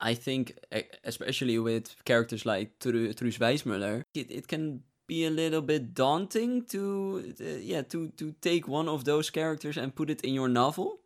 I 0.01 0.15
think, 0.15 0.59
especially 1.05 1.59
with 1.59 1.95
characters 2.05 2.47
like 2.47 2.79
Tru- 2.79 3.13
Truus 3.13 3.39
Wijsmuller, 3.39 4.05
it, 4.15 4.31
it 4.31 4.49
can 4.49 4.83
be 5.07 5.25
a 5.25 5.31
little 5.31 5.63
bit 5.63 5.95
daunting 5.95 6.65
to, 6.67 7.35
uh, 7.41 7.45
yeah, 7.61 7.83
to, 7.83 8.09
to 8.11 8.33
take 8.41 8.69
one 8.69 8.89
of 8.89 9.05
those 9.05 9.31
characters 9.31 9.77
and 9.77 9.95
put 9.95 10.11
it 10.11 10.21
in 10.21 10.35
your 10.35 10.49
novel? 10.49 11.01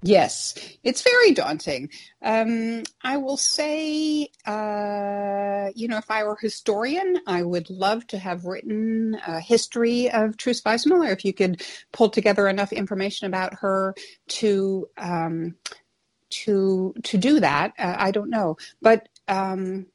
Yes, 0.00 0.54
it's 0.84 1.02
very 1.02 1.32
daunting. 1.32 1.90
Um, 2.22 2.84
I 3.02 3.16
will 3.16 3.36
say, 3.36 4.28
uh, 4.46 5.70
you 5.74 5.88
know, 5.88 5.98
if 5.98 6.08
I 6.08 6.22
were 6.22 6.34
a 6.34 6.40
historian, 6.40 7.18
I 7.26 7.42
would 7.42 7.68
love 7.68 8.06
to 8.08 8.18
have 8.18 8.44
written 8.44 9.18
a 9.26 9.40
history 9.40 10.08
of 10.08 10.36
Truus 10.36 10.62
Wijsmuller. 10.62 11.12
If 11.12 11.24
you 11.24 11.32
could 11.32 11.64
pull 11.92 12.10
together 12.10 12.46
enough 12.46 12.72
information 12.72 13.26
about 13.26 13.54
her 13.54 13.94
to 14.28 14.88
um, 14.96 15.56
to 16.30 16.94
to 17.04 17.18
do 17.18 17.40
that. 17.40 17.72
Uh, 17.78 17.94
I 17.98 18.10
don't 18.10 18.30
know, 18.30 18.56
but 18.80 19.08
um, 19.28 19.86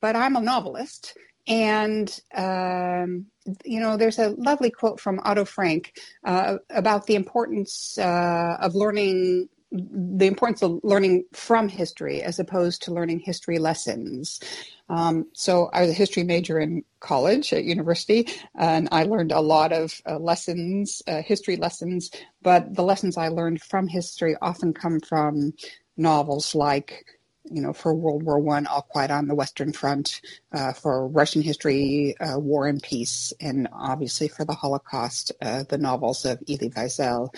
but 0.00 0.16
I'm 0.16 0.36
a 0.36 0.40
novelist, 0.40 1.16
and 1.46 2.20
um, 2.34 3.26
you 3.64 3.80
know, 3.80 3.96
there's 3.96 4.18
a 4.18 4.30
lovely 4.30 4.70
quote 4.70 5.00
from 5.00 5.20
Otto 5.24 5.44
Frank 5.44 5.98
uh, 6.24 6.58
about 6.70 7.06
the 7.06 7.14
importance 7.14 7.98
uh, 7.98 8.56
of 8.60 8.74
learning 8.74 9.48
the 9.72 10.26
importance 10.26 10.62
of 10.62 10.80
learning 10.82 11.24
from 11.32 11.68
history 11.68 12.22
as 12.22 12.38
opposed 12.38 12.82
to 12.82 12.92
learning 12.92 13.20
history 13.20 13.58
lessons. 13.58 14.40
Um, 14.88 15.26
so 15.32 15.70
I 15.72 15.82
was 15.82 15.90
a 15.90 15.94
history 15.94 16.24
major 16.24 16.58
in 16.58 16.84
college 16.98 17.52
at 17.52 17.64
university, 17.64 18.26
and 18.56 18.88
I 18.90 19.04
learned 19.04 19.30
a 19.30 19.40
lot 19.40 19.72
of 19.72 20.00
uh, 20.06 20.18
lessons, 20.18 21.02
uh, 21.06 21.22
history 21.22 21.56
lessons. 21.56 22.10
But 22.42 22.74
the 22.74 22.82
lessons 22.82 23.16
I 23.16 23.28
learned 23.28 23.62
from 23.62 23.86
history 23.86 24.36
often 24.42 24.74
come 24.74 24.98
from 25.00 25.54
novels 25.96 26.54
like 26.54 27.04
you 27.50 27.60
know, 27.60 27.72
for 27.72 27.94
World 27.94 28.22
War 28.22 28.38
One, 28.38 28.66
All 28.66 28.82
Quiet 28.82 29.10
on 29.10 29.26
the 29.26 29.34
Western 29.34 29.72
Front, 29.72 30.20
uh, 30.52 30.72
for 30.72 31.08
Russian 31.08 31.42
history, 31.42 32.14
uh, 32.20 32.38
War 32.38 32.66
and 32.66 32.82
Peace, 32.82 33.32
and 33.40 33.66
obviously 33.72 34.28
for 34.28 34.44
the 34.44 34.54
Holocaust, 34.54 35.32
uh, 35.40 35.64
the 35.68 35.78
novels 35.78 36.24
of 36.24 36.38
Elie 36.48 36.70
Wiesel. 36.70 37.34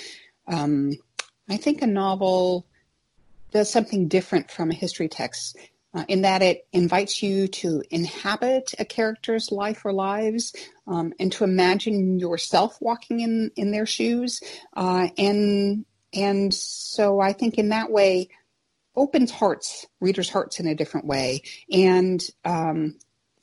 Um, 0.49 0.93
I 1.49 1.57
think 1.57 1.83
a 1.83 1.87
novel 1.87 2.67
does 3.53 3.71
something 3.71 4.09
different 4.09 4.51
from 4.51 4.71
a 4.71 4.75
history 4.75 5.09
text 5.09 5.57
uh, 5.95 6.05
in 6.09 6.23
that 6.23 6.43
it 6.43 6.67
invites 6.73 7.23
you 7.23 7.49
to 7.49 7.83
inhabit 7.91 8.73
a 8.79 8.85
character's 8.85 9.53
life 9.53 9.85
or 9.85 9.93
lives 9.93 10.55
um, 10.87 11.13
and 11.21 11.31
to 11.33 11.45
imagine 11.45 12.19
yourself 12.19 12.79
walking 12.81 13.21
in, 13.21 13.51
in 13.57 13.71
their 13.71 13.87
shoes. 13.87 14.41
Uh, 14.75 15.09
and, 15.19 15.85
and 16.15 16.55
so 16.55 17.21
I 17.21 17.33
think 17.33 17.59
in 17.59 17.69
that 17.71 17.91
way, 17.91 18.29
opens 18.95 19.31
hearts, 19.31 19.87
readers' 20.01 20.31
hearts 20.31 20.61
in 20.61 20.67
a 20.67 20.75
different 20.75 21.07
way. 21.07 21.43
And 21.71 22.23
um, 22.45 22.97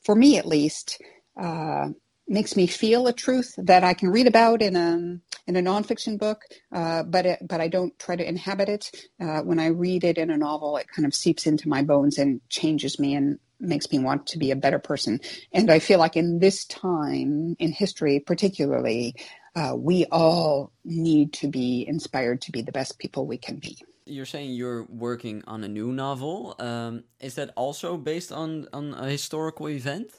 for 0.04 0.16
me, 0.16 0.38
at 0.38 0.46
least, 0.46 1.02
uh, 1.40 1.90
makes 2.28 2.56
me 2.56 2.68
feel 2.68 3.08
a 3.08 3.14
truth 3.14 3.56
that 3.58 3.84
I 3.84 3.94
can 3.94 4.10
read 4.10 4.28
about 4.28 4.62
in 4.62 4.76
a 4.76 5.20
in 5.50 5.56
a 5.56 5.64
nonfiction 5.64 6.20
book, 6.20 6.44
uh, 6.72 7.02
but 7.02 7.26
it, 7.26 7.40
but 7.42 7.60
I 7.60 7.68
don't 7.68 7.98
try 7.98 8.16
to 8.16 8.28
inhabit 8.28 8.70
it. 8.70 8.92
Uh, 9.20 9.42
when 9.42 9.60
I 9.60 9.68
read 9.68 10.04
it 10.04 10.20
in 10.20 10.30
a 10.30 10.38
novel, 10.38 10.78
it 10.78 10.88
kind 10.88 11.08
of 11.08 11.14
seeps 11.16 11.48
into 11.48 11.68
my 11.68 11.82
bones 11.82 12.20
and 12.20 12.40
changes 12.50 13.00
me 13.00 13.16
and 13.16 13.40
makes 13.60 13.92
me 13.92 13.98
want 13.98 14.28
to 14.28 14.38
be 14.38 14.52
a 14.52 14.56
better 14.56 14.78
person. 14.78 15.20
And 15.52 15.72
I 15.72 15.80
feel 15.80 15.98
like 15.98 16.16
in 16.16 16.38
this 16.38 16.66
time 16.66 17.56
in 17.58 17.72
history, 17.72 18.20
particularly, 18.20 19.16
uh, 19.56 19.74
we 19.76 20.06
all 20.12 20.72
need 20.86 21.34
to 21.34 21.48
be 21.48 21.84
inspired 21.88 22.42
to 22.42 22.52
be 22.52 22.62
the 22.62 22.72
best 22.72 23.00
people 23.00 23.26
we 23.26 23.40
can 23.40 23.58
be. 23.58 23.76
You're 24.06 24.28
saying 24.28 24.54
you're 24.54 24.84
working 24.84 25.44
on 25.48 25.64
a 25.64 25.68
new 25.68 25.92
novel. 25.92 26.56
Um, 26.60 27.06
is 27.20 27.36
that 27.36 27.52
also 27.56 27.98
based 27.98 28.32
on 28.32 28.68
on 28.72 28.94
a 28.94 29.10
historical 29.10 29.68
event? 29.68 30.12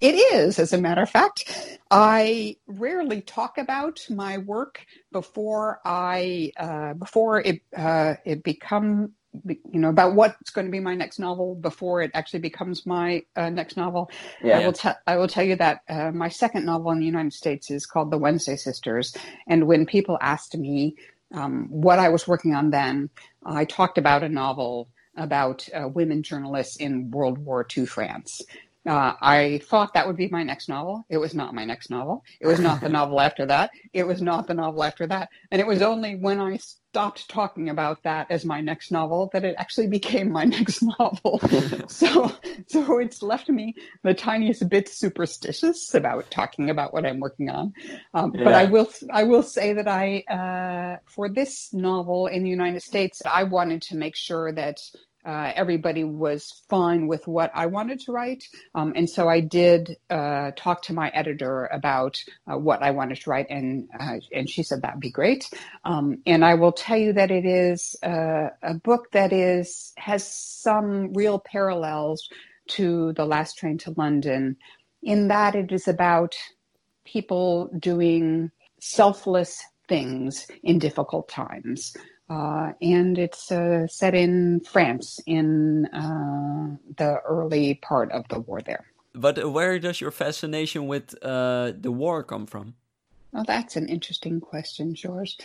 It 0.00 0.14
is, 0.14 0.58
as 0.58 0.72
a 0.72 0.78
matter 0.78 1.02
of 1.02 1.10
fact. 1.10 1.78
I 1.90 2.56
rarely 2.66 3.20
talk 3.20 3.58
about 3.58 4.00
my 4.10 4.38
work 4.38 4.84
before 5.12 5.80
I 5.84 6.52
uh, 6.56 6.94
before 6.94 7.40
it 7.40 7.62
uh, 7.76 8.14
it 8.24 8.42
become 8.42 9.12
you 9.44 9.80
know 9.80 9.88
about 9.88 10.14
what's 10.14 10.50
going 10.50 10.66
to 10.66 10.70
be 10.70 10.80
my 10.80 10.94
next 10.94 11.18
novel 11.18 11.54
before 11.56 12.02
it 12.02 12.10
actually 12.14 12.40
becomes 12.40 12.86
my 12.86 13.22
uh, 13.36 13.50
next 13.50 13.76
novel. 13.76 14.10
Yeah, 14.42 14.58
I 14.58 14.66
will 14.66 14.72
tell 14.72 14.96
I 15.06 15.16
will 15.16 15.28
tell 15.28 15.44
you 15.44 15.56
that 15.56 15.80
uh, 15.88 16.10
my 16.12 16.28
second 16.28 16.64
novel 16.64 16.90
in 16.92 17.00
the 17.00 17.06
United 17.06 17.32
States 17.32 17.70
is 17.70 17.86
called 17.86 18.10
The 18.10 18.18
Wednesday 18.18 18.56
Sisters, 18.56 19.14
and 19.46 19.66
when 19.66 19.86
people 19.86 20.18
asked 20.20 20.56
me 20.56 20.96
um, 21.32 21.66
what 21.70 21.98
I 21.98 22.08
was 22.08 22.28
working 22.28 22.54
on 22.54 22.70
then, 22.70 23.10
I 23.44 23.64
talked 23.64 23.98
about 23.98 24.22
a 24.22 24.28
novel 24.28 24.88
about 25.16 25.68
uh, 25.74 25.88
women 25.88 26.22
journalists 26.22 26.76
in 26.76 27.10
World 27.10 27.38
War 27.38 27.66
II 27.76 27.86
France. 27.86 28.42
Uh, 28.86 29.14
I 29.20 29.60
thought 29.64 29.94
that 29.94 30.06
would 30.06 30.16
be 30.16 30.28
my 30.28 30.42
next 30.42 30.68
novel. 30.68 31.06
It 31.08 31.16
was 31.16 31.34
not 31.34 31.54
my 31.54 31.64
next 31.64 31.90
novel. 31.90 32.22
It 32.40 32.46
was 32.46 32.60
not 32.60 32.80
the 32.80 32.88
novel 33.00 33.20
after 33.20 33.46
that. 33.46 33.70
It 33.92 34.06
was 34.06 34.20
not 34.20 34.46
the 34.46 34.54
novel 34.54 34.84
after 34.84 35.06
that. 35.06 35.30
And 35.50 35.60
it 35.60 35.66
was 35.66 35.80
only 35.80 36.16
when 36.16 36.38
I 36.40 36.58
stopped 36.58 37.28
talking 37.28 37.70
about 37.70 38.02
that 38.04 38.30
as 38.30 38.44
my 38.44 38.60
next 38.60 38.92
novel 38.92 39.30
that 39.32 39.42
it 39.42 39.54
actually 39.58 39.86
became 39.98 40.30
my 40.30 40.44
next 40.44 40.82
novel. 40.82 41.40
so, 41.88 42.30
so 42.66 42.98
it's 42.98 43.22
left 43.22 43.48
me 43.48 43.74
the 44.02 44.12
tiniest 44.12 44.68
bit 44.68 44.88
superstitious 44.88 45.94
about 45.94 46.30
talking 46.30 46.68
about 46.68 46.92
what 46.92 47.06
I'm 47.06 47.20
working 47.20 47.48
on. 47.48 47.72
Um, 48.12 48.32
yeah. 48.34 48.44
But 48.44 48.52
I 48.52 48.64
will, 48.66 48.90
I 49.10 49.24
will 49.24 49.42
say 49.42 49.72
that 49.72 49.88
I, 49.88 50.24
uh, 50.30 50.98
for 51.06 51.30
this 51.30 51.72
novel 51.72 52.26
in 52.26 52.44
the 52.44 52.50
United 52.50 52.82
States, 52.82 53.22
I 53.24 53.44
wanted 53.44 53.80
to 53.82 53.96
make 53.96 54.14
sure 54.14 54.52
that 54.52 54.78
uh, 55.24 55.52
everybody 55.54 56.04
was 56.04 56.62
fine 56.68 57.06
with 57.06 57.26
what 57.26 57.50
I 57.54 57.66
wanted 57.66 58.00
to 58.00 58.12
write. 58.12 58.44
Um, 58.74 58.92
and 58.96 59.08
so 59.08 59.28
I 59.28 59.40
did 59.40 59.96
uh, 60.10 60.52
talk 60.56 60.82
to 60.84 60.92
my 60.92 61.08
editor 61.10 61.66
about 61.66 62.22
uh, 62.50 62.58
what 62.58 62.82
I 62.82 62.90
wanted 62.90 63.20
to 63.20 63.30
write, 63.30 63.46
and 63.50 63.88
uh, 63.98 64.16
and 64.32 64.48
she 64.48 64.62
said 64.62 64.82
that'd 64.82 65.00
be 65.00 65.10
great. 65.10 65.48
Um, 65.84 66.18
and 66.26 66.44
I 66.44 66.54
will 66.54 66.72
tell 66.72 66.98
you 66.98 67.12
that 67.14 67.30
it 67.30 67.46
is 67.46 67.96
uh, 68.02 68.48
a 68.62 68.74
book 68.74 69.10
that 69.12 69.32
is 69.32 69.92
has 69.96 70.26
some 70.26 71.12
real 71.14 71.38
parallels 71.38 72.28
to 72.66 73.12
the 73.14 73.24
Last 73.26 73.58
Train 73.58 73.78
to 73.78 73.94
London, 73.96 74.56
in 75.02 75.28
that 75.28 75.54
it 75.54 75.72
is 75.72 75.88
about 75.88 76.34
people 77.04 77.70
doing 77.78 78.50
selfless 78.80 79.62
things 79.88 80.46
in 80.62 80.78
difficult 80.78 81.28
times. 81.28 81.94
Uh, 82.28 82.72
and 82.80 83.18
it's 83.18 83.52
uh, 83.52 83.86
set 83.86 84.14
in 84.14 84.60
France 84.60 85.20
in 85.26 85.86
uh, 85.86 86.76
the 86.96 87.20
early 87.26 87.74
part 87.74 88.10
of 88.12 88.26
the 88.28 88.40
war 88.40 88.60
there. 88.62 88.86
But 89.14 89.52
where 89.52 89.78
does 89.78 90.00
your 90.00 90.10
fascination 90.10 90.86
with 90.86 91.14
uh, 91.22 91.72
the 91.78 91.92
war 91.92 92.22
come 92.24 92.46
from? 92.46 92.74
Well, 93.32 93.44
that's 93.44 93.76
an 93.76 93.88
interesting 93.88 94.40
question, 94.40 94.94
George. 94.94 95.36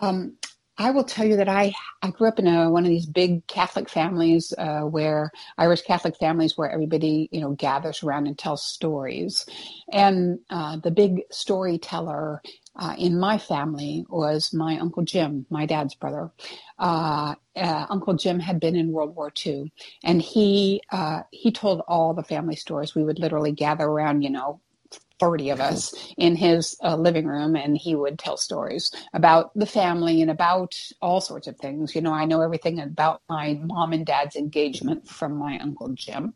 Um, 0.00 0.36
I 0.76 0.90
will 0.90 1.04
tell 1.04 1.24
you 1.24 1.36
that 1.36 1.48
I 1.48 1.72
I 2.02 2.10
grew 2.10 2.26
up 2.26 2.38
in 2.38 2.48
a, 2.48 2.68
one 2.68 2.84
of 2.84 2.90
these 2.90 3.06
big 3.06 3.46
Catholic 3.46 3.88
families 3.88 4.52
uh, 4.58 4.80
where 4.80 5.30
Irish 5.56 5.82
Catholic 5.82 6.16
families 6.16 6.58
where 6.58 6.70
everybody 6.70 7.28
you 7.30 7.40
know 7.40 7.52
gathers 7.52 8.02
around 8.02 8.26
and 8.26 8.36
tells 8.36 8.64
stories, 8.64 9.46
and 9.92 10.40
uh, 10.50 10.78
the 10.78 10.90
big 10.90 11.22
storyteller 11.30 12.42
uh, 12.76 12.94
in 12.98 13.18
my 13.18 13.38
family 13.38 14.04
was 14.08 14.52
my 14.52 14.78
Uncle 14.78 15.04
Jim, 15.04 15.46
my 15.50 15.66
dad's 15.66 15.94
brother. 15.94 16.30
Uh, 16.78 17.34
uh, 17.56 17.86
Uncle 17.88 18.14
Jim 18.14 18.40
had 18.40 18.58
been 18.58 18.74
in 18.74 18.92
World 18.92 19.14
War 19.14 19.32
II, 19.44 19.72
and 20.02 20.20
he 20.20 20.82
uh, 20.90 21.22
he 21.30 21.52
told 21.52 21.82
all 21.86 22.14
the 22.14 22.24
family 22.24 22.56
stories. 22.56 22.94
We 22.94 23.04
would 23.04 23.18
literally 23.18 23.52
gather 23.52 23.84
around, 23.84 24.22
you 24.22 24.30
know, 24.30 24.60
30 25.20 25.50
of 25.50 25.60
us 25.60 25.94
in 26.18 26.34
his 26.34 26.76
uh, 26.82 26.96
living 26.96 27.26
room 27.26 27.54
and 27.54 27.76
he 27.76 27.94
would 27.94 28.18
tell 28.18 28.36
stories 28.36 28.90
about 29.12 29.52
the 29.54 29.66
family 29.66 30.20
and 30.20 30.30
about 30.30 30.74
all 31.00 31.20
sorts 31.20 31.46
of 31.46 31.56
things 31.56 31.94
you 31.94 32.00
know 32.00 32.12
i 32.12 32.24
know 32.24 32.40
everything 32.40 32.80
about 32.80 33.22
my 33.28 33.58
mom 33.62 33.92
and 33.92 34.06
dad's 34.06 34.34
engagement 34.34 35.08
from 35.08 35.36
my 35.36 35.58
uncle 35.58 35.88
jim 35.90 36.34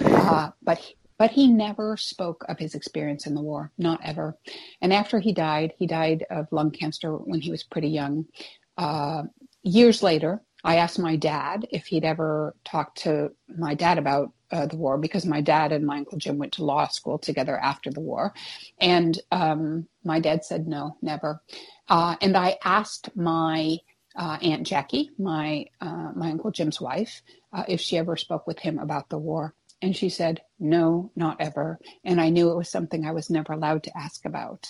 uh, 0.00 0.50
but 0.62 0.80
but 1.20 1.32
he 1.32 1.48
never 1.48 1.98
spoke 1.98 2.46
of 2.48 2.58
his 2.58 2.74
experience 2.74 3.26
in 3.26 3.34
the 3.34 3.42
war, 3.42 3.70
not 3.76 4.00
ever. 4.02 4.38
And 4.80 4.90
after 4.90 5.18
he 5.18 5.34
died, 5.34 5.74
he 5.76 5.86
died 5.86 6.24
of 6.30 6.50
lung 6.50 6.70
cancer 6.70 7.14
when 7.14 7.42
he 7.42 7.50
was 7.50 7.62
pretty 7.62 7.88
young. 7.88 8.24
Uh, 8.78 9.24
years 9.62 10.02
later, 10.02 10.40
I 10.64 10.76
asked 10.76 10.98
my 10.98 11.16
dad 11.16 11.66
if 11.70 11.84
he'd 11.84 12.06
ever 12.06 12.56
talked 12.64 13.02
to 13.02 13.32
my 13.54 13.74
dad 13.74 13.98
about 13.98 14.32
uh, 14.50 14.64
the 14.64 14.78
war 14.78 14.96
because 14.96 15.26
my 15.26 15.42
dad 15.42 15.72
and 15.72 15.84
my 15.84 15.98
uncle 15.98 16.16
Jim 16.16 16.38
went 16.38 16.54
to 16.54 16.64
law 16.64 16.88
school 16.88 17.18
together 17.18 17.58
after 17.58 17.90
the 17.90 18.00
war. 18.00 18.32
And 18.80 19.20
um, 19.30 19.88
my 20.02 20.20
dad 20.20 20.46
said 20.46 20.66
no, 20.66 20.96
never. 21.02 21.42
Uh, 21.86 22.16
and 22.22 22.34
I 22.34 22.56
asked 22.64 23.14
my 23.14 23.76
uh, 24.16 24.38
Aunt 24.40 24.66
Jackie, 24.66 25.10
my 25.18 25.66
uh, 25.82 26.12
my 26.16 26.30
uncle 26.30 26.50
Jim's 26.50 26.80
wife, 26.80 27.20
uh, 27.52 27.64
if 27.68 27.82
she 27.82 27.98
ever 27.98 28.16
spoke 28.16 28.46
with 28.46 28.58
him 28.58 28.78
about 28.78 29.10
the 29.10 29.18
war. 29.18 29.54
And 29.82 29.96
she 29.96 30.08
said, 30.08 30.42
No, 30.58 31.10
not 31.16 31.40
ever. 31.40 31.78
And 32.04 32.20
I 32.20 32.30
knew 32.30 32.50
it 32.50 32.56
was 32.56 32.68
something 32.70 33.04
I 33.06 33.12
was 33.12 33.30
never 33.30 33.52
allowed 33.52 33.84
to 33.84 33.96
ask 33.96 34.24
about. 34.24 34.68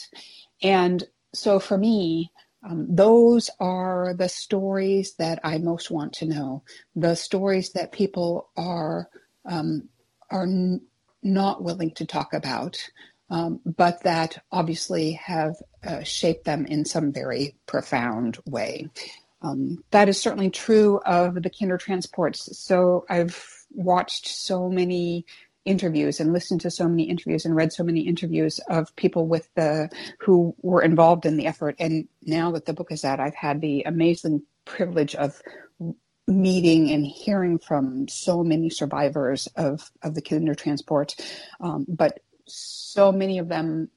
And 0.63 1.03
so 1.35 1.59
for 1.59 1.79
me, 1.79 2.33
um, 2.69 2.87
those 2.95 3.51
are 3.59 4.15
the 4.15 4.29
stories 4.29 5.15
that 5.19 5.41
I 5.45 5.59
most 5.59 5.91
want 5.91 6.13
to 6.15 6.27
know. 6.27 6.63
The 6.95 7.15
stories 7.15 7.73
that 7.73 7.93
people 7.93 8.51
are 8.57 9.09
um, 9.47 9.89
are 10.31 10.45
n- 10.45 10.83
not 11.23 11.63
willing 11.65 11.93
to 11.93 12.07
talk 12.07 12.35
about, 12.35 12.77
um, 13.31 13.61
but 13.65 14.03
that 14.03 14.43
obviously 14.53 15.13
have 15.13 15.57
uh, 15.87 16.03
shaped 16.03 16.45
them 16.45 16.67
in 16.67 16.85
some 16.85 17.13
very 17.13 17.57
profound 17.67 18.39
way. 18.47 18.89
Um, 19.43 19.83
that 19.91 20.09
is 20.09 20.21
certainly 20.21 20.51
true 20.51 20.99
of 21.07 21.43
the 21.43 21.51
kinder 21.51 21.79
transports. 21.79 22.57
So 22.59 23.07
I've 23.09 23.65
watched 23.73 24.27
so 24.27 24.69
many 24.69 25.25
interviews 25.65 26.21
and 26.21 26.33
listened 26.33 26.61
to 26.63 26.71
so 26.71 26.89
many 26.89 27.05
interviews 27.05 27.45
and 27.45 27.55
read 27.55 27.73
so 27.73 27.85
many 27.85 28.01
interviews 28.01 28.61
of 28.69 28.95
people 28.97 29.27
with 29.27 29.49
the 29.55 29.91
who 30.19 30.55
were 30.63 30.83
involved 30.83 31.27
in 31.27 31.37
the 31.37 31.47
effort 31.47 31.77
and 31.79 32.09
now 32.23 32.51
that 32.51 32.65
the 32.65 32.73
book 32.73 32.91
is 32.91 33.05
out 33.05 33.21
i've 33.21 33.35
had 33.35 33.61
the 33.61 33.83
amazing 33.83 34.43
privilege 34.65 35.15
of 35.15 35.43
meeting 36.27 36.91
and 36.91 37.05
hearing 37.07 37.59
from 37.59 38.09
so 38.09 38.43
many 38.43 38.71
survivors 38.71 39.49
of 39.57 39.91
of 40.03 40.15
the 40.15 40.23
Kindertransport 40.23 41.21
um, 41.61 41.85
but 41.87 42.21
so 42.47 43.13
many 43.13 43.39
of 43.39 43.49
them 43.49 43.91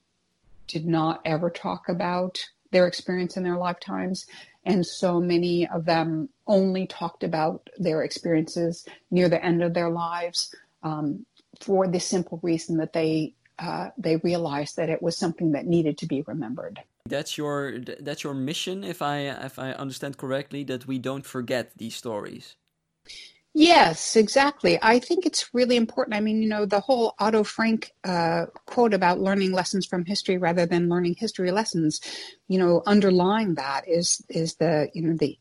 did 0.67 0.85
not 0.85 1.21
ever 1.23 1.49
talk 1.49 1.87
about 1.87 2.49
their 2.73 2.87
experience 2.87 3.37
in 3.37 3.43
their 3.43 3.57
lifetimes 3.57 4.25
and 4.65 4.85
so 4.85 5.19
many 5.19 5.67
of 5.67 5.85
them 5.85 6.29
only 6.47 6.87
talked 6.87 7.23
about 7.23 7.69
their 7.77 8.03
experiences 8.03 8.85
near 9.11 9.29
the 9.29 9.43
end 9.43 9.61
of 9.61 9.73
their 9.73 9.89
lives 9.89 10.53
um, 10.83 11.25
for 11.59 11.87
the 11.87 11.99
simple 11.99 12.39
reason 12.43 12.77
that 12.77 12.93
they 12.93 13.33
uh, 13.59 13.89
they 13.97 14.17
realized 14.17 14.77
that 14.77 14.89
it 14.89 15.01
was 15.01 15.15
something 15.15 15.51
that 15.51 15.67
needed 15.67 15.97
to 15.99 16.07
be 16.07 16.23
remembered. 16.23 16.81
That's 17.05 17.37
your 17.37 17.79
that's 17.79 18.23
your 18.23 18.33
mission, 18.33 18.83
if 18.83 19.01
I 19.01 19.17
if 19.19 19.59
I 19.59 19.71
understand 19.73 20.17
correctly, 20.17 20.63
that 20.65 20.87
we 20.87 20.97
don't 20.97 21.25
forget 21.25 21.71
these 21.77 21.95
stories. 21.95 22.55
Yes, 23.55 24.15
exactly. 24.15 24.79
I 24.81 24.97
think 24.97 25.27
it's 25.27 25.53
really 25.53 25.75
important. 25.75 26.15
I 26.15 26.21
mean, 26.21 26.41
you 26.41 26.49
know, 26.49 26.65
the 26.65 26.79
whole 26.79 27.13
Otto 27.19 27.43
Frank 27.43 27.91
uh, 28.03 28.47
quote 28.65 28.95
about 28.95 29.19
learning 29.19 29.51
lessons 29.51 29.85
from 29.85 30.05
history 30.05 30.39
rather 30.39 30.65
than 30.65 30.89
learning 30.89 31.15
history 31.19 31.51
lessons, 31.51 32.01
you 32.47 32.57
know, 32.57 32.81
underlying 32.87 33.53
that 33.55 33.87
is 33.87 34.23
is 34.29 34.55
the 34.55 34.89
you 34.95 35.03
know 35.03 35.15
the 35.15 35.37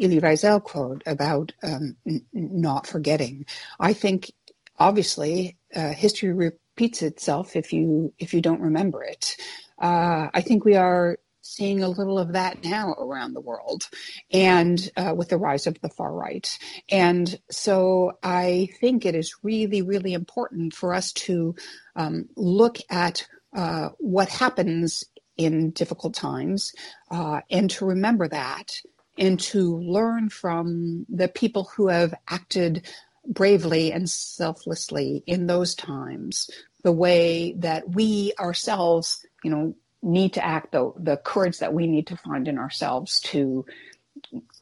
Elie 0.00 0.20
Wiesel 0.20 0.62
quote 0.62 1.02
about 1.04 1.52
um, 1.62 1.96
n- 2.06 2.24
not 2.32 2.86
forgetting. 2.86 3.44
I 3.78 3.92
think, 3.92 4.32
obviously, 4.78 5.58
uh, 5.76 5.90
history 5.92 6.32
repeats 6.32 7.02
itself 7.02 7.56
if 7.56 7.74
you 7.74 8.14
if 8.18 8.32
you 8.32 8.40
don't 8.40 8.62
remember 8.62 9.02
it. 9.04 9.36
Uh, 9.78 10.28
I 10.32 10.40
think 10.40 10.64
we 10.64 10.76
are 10.76 11.18
seeing 11.42 11.82
a 11.82 11.88
little 11.88 12.18
of 12.18 12.32
that 12.32 12.64
now 12.64 12.92
around 12.92 13.34
the 13.34 13.40
world 13.40 13.88
and 14.32 14.90
uh, 14.96 15.14
with 15.16 15.28
the 15.28 15.38
rise 15.38 15.66
of 15.66 15.80
the 15.80 15.88
far 15.88 16.12
right. 16.12 16.58
And 16.90 17.38
so 17.50 18.12
I 18.22 18.68
think 18.80 19.04
it 19.04 19.14
is 19.14 19.36
really, 19.42 19.82
really 19.82 20.12
important 20.12 20.74
for 20.74 20.94
us 20.94 21.12
to 21.12 21.54
um, 21.96 22.28
look 22.36 22.78
at 22.90 23.26
uh, 23.54 23.90
what 23.98 24.28
happens 24.28 25.04
in 25.36 25.70
difficult 25.70 26.14
times 26.14 26.72
uh, 27.10 27.40
and 27.50 27.70
to 27.70 27.86
remember 27.86 28.28
that 28.28 28.72
and 29.18 29.40
to 29.40 29.78
learn 29.78 30.28
from 30.28 31.06
the 31.08 31.28
people 31.28 31.64
who 31.76 31.88
have 31.88 32.14
acted 32.28 32.86
bravely 33.26 33.92
and 33.92 34.08
selflessly 34.08 35.22
in 35.26 35.46
those 35.46 35.74
times 35.74 36.50
the 36.82 36.92
way 36.92 37.54
that 37.58 37.88
we 37.90 38.32
ourselves 38.38 39.24
you 39.44 39.50
know 39.50 39.74
need 40.02 40.34
to 40.34 40.44
act, 40.44 40.72
the, 40.72 40.92
the 40.96 41.16
courage 41.16 41.58
that 41.58 41.74
we 41.74 41.86
need 41.86 42.06
to 42.08 42.16
find 42.16 42.48
in 42.48 42.58
ourselves 42.58 43.20
to 43.20 43.66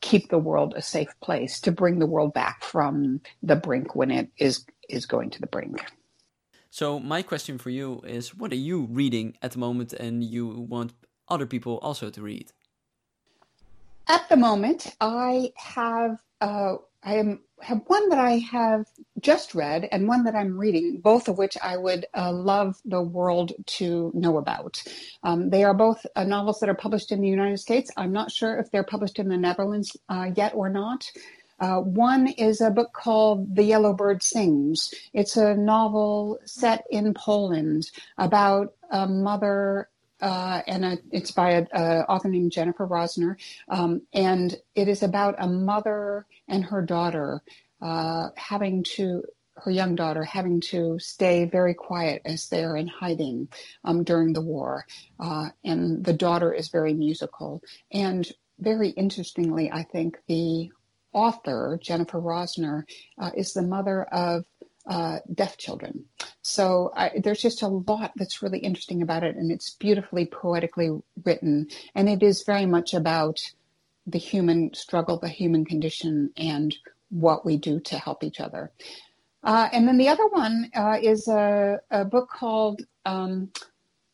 keep 0.00 0.30
the 0.30 0.38
world 0.38 0.74
a 0.76 0.82
safe 0.82 1.12
place, 1.20 1.60
to 1.60 1.72
bring 1.72 1.98
the 1.98 2.06
world 2.06 2.32
back 2.34 2.62
from 2.62 3.20
the 3.42 3.56
brink 3.56 3.94
when 3.94 4.10
it 4.10 4.30
is 4.38 4.64
is 4.88 5.06
going 5.06 5.30
to 5.30 5.40
the 5.40 5.46
brink. 5.46 5.84
So 6.70 6.98
my 6.98 7.22
question 7.22 7.58
for 7.58 7.70
you 7.70 8.00
is 8.06 8.34
what 8.34 8.52
are 8.52 8.56
you 8.56 8.88
reading 8.90 9.36
at 9.42 9.52
the 9.52 9.58
moment 9.58 9.92
and 9.92 10.24
you 10.24 10.46
want 10.46 10.92
other 11.28 11.46
people 11.46 11.78
also 11.82 12.10
to 12.10 12.22
read? 12.22 12.52
At 14.06 14.28
the 14.28 14.36
moment, 14.36 14.94
I 15.00 15.52
have 15.56 16.18
uh, 16.40 16.76
I 17.02 17.14
am, 17.14 17.40
have 17.60 17.82
one 17.86 18.08
that 18.08 18.18
I 18.18 18.38
have 18.38 18.86
just 19.20 19.54
read 19.54 19.88
and 19.90 20.08
one 20.08 20.24
that 20.24 20.34
I'm 20.34 20.58
reading, 20.58 21.00
both 21.00 21.28
of 21.28 21.38
which 21.38 21.56
I 21.62 21.76
would 21.76 22.06
uh, 22.16 22.32
love 22.32 22.76
the 22.84 23.02
world 23.02 23.52
to 23.78 24.10
know 24.14 24.38
about. 24.38 24.82
Um, 25.22 25.50
they 25.50 25.64
are 25.64 25.74
both 25.74 26.04
uh, 26.16 26.24
novels 26.24 26.58
that 26.60 26.68
are 26.68 26.74
published 26.74 27.12
in 27.12 27.20
the 27.20 27.28
United 27.28 27.58
States. 27.58 27.90
I'm 27.96 28.12
not 28.12 28.32
sure 28.32 28.58
if 28.58 28.70
they're 28.70 28.82
published 28.82 29.18
in 29.18 29.28
the 29.28 29.36
Netherlands 29.36 29.96
uh, 30.08 30.30
yet 30.36 30.54
or 30.54 30.68
not. 30.68 31.04
Uh, 31.60 31.80
one 31.80 32.28
is 32.28 32.60
a 32.60 32.70
book 32.70 32.92
called 32.92 33.54
The 33.56 33.64
Yellow 33.64 33.92
Bird 33.92 34.22
Sings. 34.22 34.92
It's 35.12 35.36
a 35.36 35.56
novel 35.56 36.38
set 36.44 36.84
in 36.90 37.14
Poland 37.14 37.90
about 38.16 38.74
a 38.90 39.08
mother 39.08 39.88
uh, 40.20 40.62
and 40.66 40.84
a, 40.84 40.98
it's 41.10 41.30
by 41.30 41.50
an 41.50 41.66
author 42.08 42.28
named 42.28 42.52
Jennifer 42.52 42.86
Rosner, 42.86 43.36
um, 43.68 44.02
and 44.12 44.56
it 44.74 44.88
is 44.88 45.02
about 45.02 45.36
a 45.38 45.46
mother 45.46 46.26
and 46.48 46.64
her 46.64 46.82
daughter 46.82 47.42
uh, 47.80 48.28
having 48.36 48.82
to 48.96 49.22
her 49.64 49.70
young 49.70 49.96
daughter 49.96 50.22
having 50.22 50.60
to 50.60 50.98
stay 51.00 51.44
very 51.44 51.74
quiet 51.74 52.22
as 52.24 52.48
they're 52.48 52.76
in 52.76 52.86
hiding 52.86 53.48
um, 53.84 54.04
during 54.04 54.32
the 54.32 54.40
war, 54.40 54.86
uh, 55.18 55.48
and 55.64 56.04
the 56.04 56.12
daughter 56.12 56.52
is 56.52 56.68
very 56.68 56.94
musical. 56.94 57.62
And 57.92 58.30
very 58.58 58.90
interestingly, 58.90 59.70
I 59.70 59.84
think 59.84 60.18
the 60.26 60.70
author 61.12 61.78
Jennifer 61.82 62.20
Rosner 62.20 62.84
uh, 63.18 63.30
is 63.36 63.52
the 63.52 63.62
mother 63.62 64.04
of 64.04 64.44
uh, 64.88 65.18
deaf 65.34 65.56
children. 65.58 66.06
So 66.42 66.92
I, 66.96 67.12
there's 67.22 67.42
just 67.42 67.62
a 67.62 67.68
lot 67.68 68.12
that's 68.16 68.42
really 68.42 68.58
interesting 68.58 69.02
about 69.02 69.22
it, 69.22 69.36
and 69.36 69.52
it's 69.52 69.70
beautifully 69.70 70.26
poetically 70.26 70.90
written, 71.24 71.68
and 71.94 72.08
it 72.08 72.22
is 72.22 72.42
very 72.42 72.66
much 72.66 72.94
about 72.94 73.38
the 74.06 74.18
human 74.18 74.72
struggle, 74.74 75.18
the 75.18 75.28
human 75.28 75.64
condition, 75.64 76.30
and 76.36 76.74
what 77.10 77.44
we 77.44 77.58
do 77.58 77.80
to 77.80 77.98
help 77.98 78.24
each 78.24 78.40
other. 78.40 78.72
Uh, 79.44 79.68
and 79.72 79.86
then 79.86 79.98
the 79.98 80.08
other 80.08 80.26
one 80.28 80.70
uh, 80.74 80.98
is 81.00 81.28
a, 81.28 81.80
a, 81.90 82.04
book 82.04 82.28
called 82.28 82.82
um, 83.04 83.50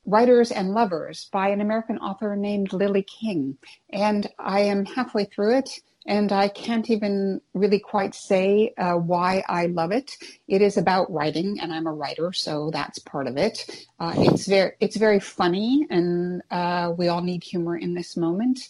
Writers 0.04 0.50
and 0.50 0.72
Lovers 0.72 1.28
by 1.32 1.48
an 1.48 1.60
American 1.60 1.98
author 1.98 2.36
named 2.36 2.72
Lily 2.72 3.02
King. 3.02 3.56
And 3.90 4.28
I 4.38 4.60
am 4.60 4.84
halfway 4.84 5.24
through 5.24 5.58
it 5.58 5.80
and 6.06 6.32
I 6.32 6.48
can't 6.48 6.90
even 6.90 7.40
really 7.54 7.78
quite 7.78 8.14
say 8.14 8.74
uh, 8.76 8.94
why 8.94 9.42
I 9.48 9.66
love 9.66 9.90
it. 9.90 10.12
It 10.48 10.60
is 10.60 10.76
about 10.76 11.10
writing, 11.10 11.58
and 11.60 11.72
I'm 11.72 11.86
a 11.86 11.92
writer, 11.92 12.32
so 12.32 12.70
that's 12.70 12.98
part 12.98 13.26
of 13.26 13.36
it. 13.36 13.86
Uh, 13.98 14.12
it's 14.16 14.46
very 14.46 14.72
it's 14.80 14.96
very 14.96 15.20
funny, 15.20 15.86
and 15.90 16.42
uh, 16.50 16.92
we 16.96 17.08
all 17.08 17.22
need 17.22 17.42
humor 17.42 17.76
in 17.76 17.94
this 17.94 18.16
moment. 18.16 18.60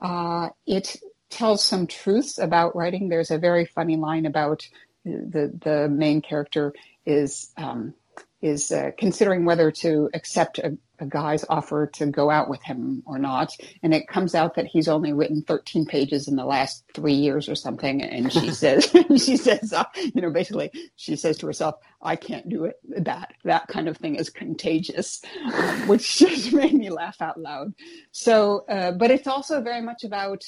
Uh, 0.00 0.48
it 0.66 0.96
tells 1.30 1.64
some 1.64 1.86
truths 1.86 2.38
about 2.38 2.74
writing. 2.74 3.08
There's 3.08 3.30
a 3.30 3.38
very 3.38 3.64
funny 3.64 3.96
line 3.96 4.26
about 4.26 4.66
the 5.04 5.56
the 5.62 5.88
main 5.88 6.20
character 6.22 6.74
is 7.06 7.52
um, 7.56 7.94
is 8.40 8.70
uh, 8.72 8.90
considering 8.96 9.44
whether 9.44 9.70
to 9.70 10.10
accept 10.14 10.58
a 10.58 10.76
a 11.00 11.06
guy's 11.06 11.44
offer 11.48 11.86
to 11.86 12.06
go 12.06 12.30
out 12.30 12.48
with 12.48 12.62
him 12.62 13.02
or 13.06 13.18
not. 13.18 13.56
And 13.82 13.94
it 13.94 14.06
comes 14.06 14.34
out 14.34 14.54
that 14.54 14.66
he's 14.66 14.88
only 14.88 15.12
written 15.12 15.42
13 15.42 15.86
pages 15.86 16.28
in 16.28 16.36
the 16.36 16.44
last 16.44 16.84
three 16.94 17.14
years 17.14 17.48
or 17.48 17.54
something. 17.54 18.02
And 18.02 18.32
she 18.32 18.50
says, 18.52 18.84
she 19.16 19.36
says, 19.36 19.72
uh, 19.72 19.84
you 19.96 20.20
know, 20.20 20.30
basically, 20.30 20.70
she 20.96 21.16
says 21.16 21.38
to 21.38 21.46
herself, 21.46 21.76
I 22.02 22.16
can't 22.16 22.48
do 22.48 22.64
it. 22.64 22.76
That, 23.04 23.32
that 23.44 23.68
kind 23.68 23.88
of 23.88 23.96
thing 23.96 24.16
is 24.16 24.30
contagious, 24.30 25.22
um, 25.52 25.80
which 25.88 26.18
just 26.18 26.52
made 26.52 26.74
me 26.74 26.90
laugh 26.90 27.20
out 27.20 27.40
loud. 27.40 27.72
So, 28.12 28.64
uh, 28.68 28.92
but 28.92 29.10
it's 29.10 29.26
also 29.26 29.60
very 29.62 29.82
much 29.82 30.04
about 30.04 30.44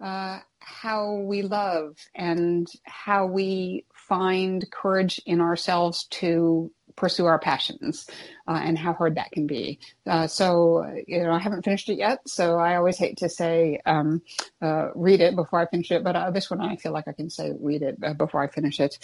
uh, 0.00 0.40
how 0.58 1.14
we 1.14 1.42
love 1.42 1.96
and 2.14 2.68
how 2.84 3.26
we 3.26 3.86
find 3.94 4.70
courage 4.70 5.20
in 5.26 5.40
ourselves 5.40 6.04
to 6.04 6.70
pursue 6.96 7.26
our 7.26 7.38
passions 7.38 8.06
uh, 8.48 8.60
and 8.62 8.78
how 8.78 8.92
hard 8.92 9.16
that 9.16 9.30
can 9.30 9.46
be. 9.46 9.78
Uh, 10.06 10.26
so, 10.26 10.84
you 11.06 11.22
know, 11.22 11.30
I 11.30 11.38
haven't 11.38 11.64
finished 11.64 11.88
it 11.88 11.98
yet. 11.98 12.26
So 12.26 12.58
I 12.58 12.76
always 12.76 12.96
hate 12.96 13.18
to 13.18 13.28
say, 13.28 13.80
um, 13.86 14.22
uh, 14.62 14.88
read 14.94 15.20
it 15.20 15.36
before 15.36 15.60
I 15.60 15.66
finish 15.66 15.90
it. 15.90 16.02
But 16.02 16.16
uh, 16.16 16.30
this 16.30 16.50
one, 16.50 16.60
I 16.60 16.76
feel 16.76 16.92
like 16.92 17.06
I 17.06 17.12
can 17.12 17.30
say, 17.30 17.52
read 17.60 17.82
it 17.82 17.98
uh, 18.02 18.14
before 18.14 18.42
I 18.42 18.48
finish 18.48 18.80
it. 18.80 18.98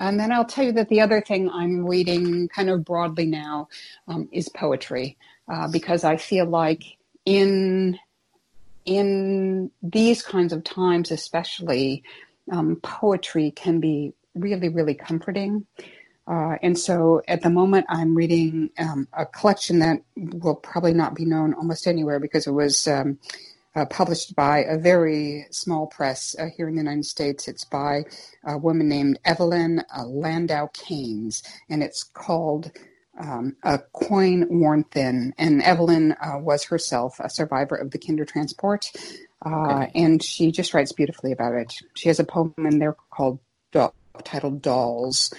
And 0.00 0.20
then 0.20 0.30
I'll 0.30 0.44
tell 0.44 0.64
you 0.64 0.72
that 0.72 0.88
the 0.88 1.00
other 1.00 1.20
thing 1.20 1.50
I'm 1.50 1.84
reading 1.84 2.48
kind 2.48 2.70
of 2.70 2.84
broadly 2.84 3.26
now 3.26 3.68
um, 4.06 4.28
is 4.30 4.48
poetry, 4.48 5.16
uh, 5.48 5.68
because 5.68 6.04
I 6.04 6.18
feel 6.18 6.46
like 6.46 6.84
in 7.24 7.98
in 8.84 9.70
these 9.82 10.22
kinds 10.22 10.52
of 10.52 10.64
times, 10.64 11.10
especially, 11.10 12.04
um, 12.50 12.76
poetry 12.76 13.50
can 13.50 13.80
be 13.80 14.14
really, 14.34 14.68
really 14.68 14.94
comforting. 14.94 15.66
Uh, 16.28 16.56
and 16.62 16.78
so 16.78 17.22
at 17.26 17.42
the 17.42 17.48
moment, 17.48 17.86
I'm 17.88 18.14
reading 18.14 18.70
um, 18.78 19.08
a 19.14 19.24
collection 19.24 19.78
that 19.78 20.02
will 20.14 20.56
probably 20.56 20.92
not 20.92 21.14
be 21.14 21.24
known 21.24 21.54
almost 21.54 21.86
anywhere 21.86 22.20
because 22.20 22.46
it 22.46 22.52
was 22.52 22.86
um, 22.86 23.18
uh, 23.74 23.86
published 23.86 24.36
by 24.36 24.58
a 24.64 24.76
very 24.76 25.46
small 25.50 25.86
press 25.86 26.36
uh, 26.38 26.46
here 26.54 26.68
in 26.68 26.74
the 26.74 26.82
United 26.82 27.06
States. 27.06 27.48
It's 27.48 27.64
by 27.64 28.04
a 28.44 28.58
woman 28.58 28.88
named 28.88 29.18
Evelyn 29.24 29.82
uh, 29.96 30.04
Landau 30.04 30.68
Keynes, 30.74 31.42
and 31.70 31.82
it's 31.82 32.02
called 32.02 32.72
um, 33.18 33.56
A 33.62 33.78
Coin 33.78 34.46
Worn 34.50 34.84
Thin. 34.84 35.32
And 35.38 35.62
Evelyn 35.62 36.12
uh, 36.20 36.38
was 36.38 36.64
herself 36.64 37.20
a 37.20 37.30
survivor 37.30 37.74
of 37.74 37.90
the 37.90 37.98
Kindertransport. 37.98 39.16
Uh, 39.46 39.84
okay. 39.84 39.92
And 39.94 40.22
she 40.22 40.52
just 40.52 40.74
writes 40.74 40.92
beautifully 40.92 41.32
about 41.32 41.54
it. 41.54 41.72
She 41.94 42.08
has 42.08 42.20
a 42.20 42.24
poem 42.24 42.52
in 42.58 42.80
there 42.80 42.96
called 43.10 43.38
titled 44.24 44.62
Dolls, 44.62 45.32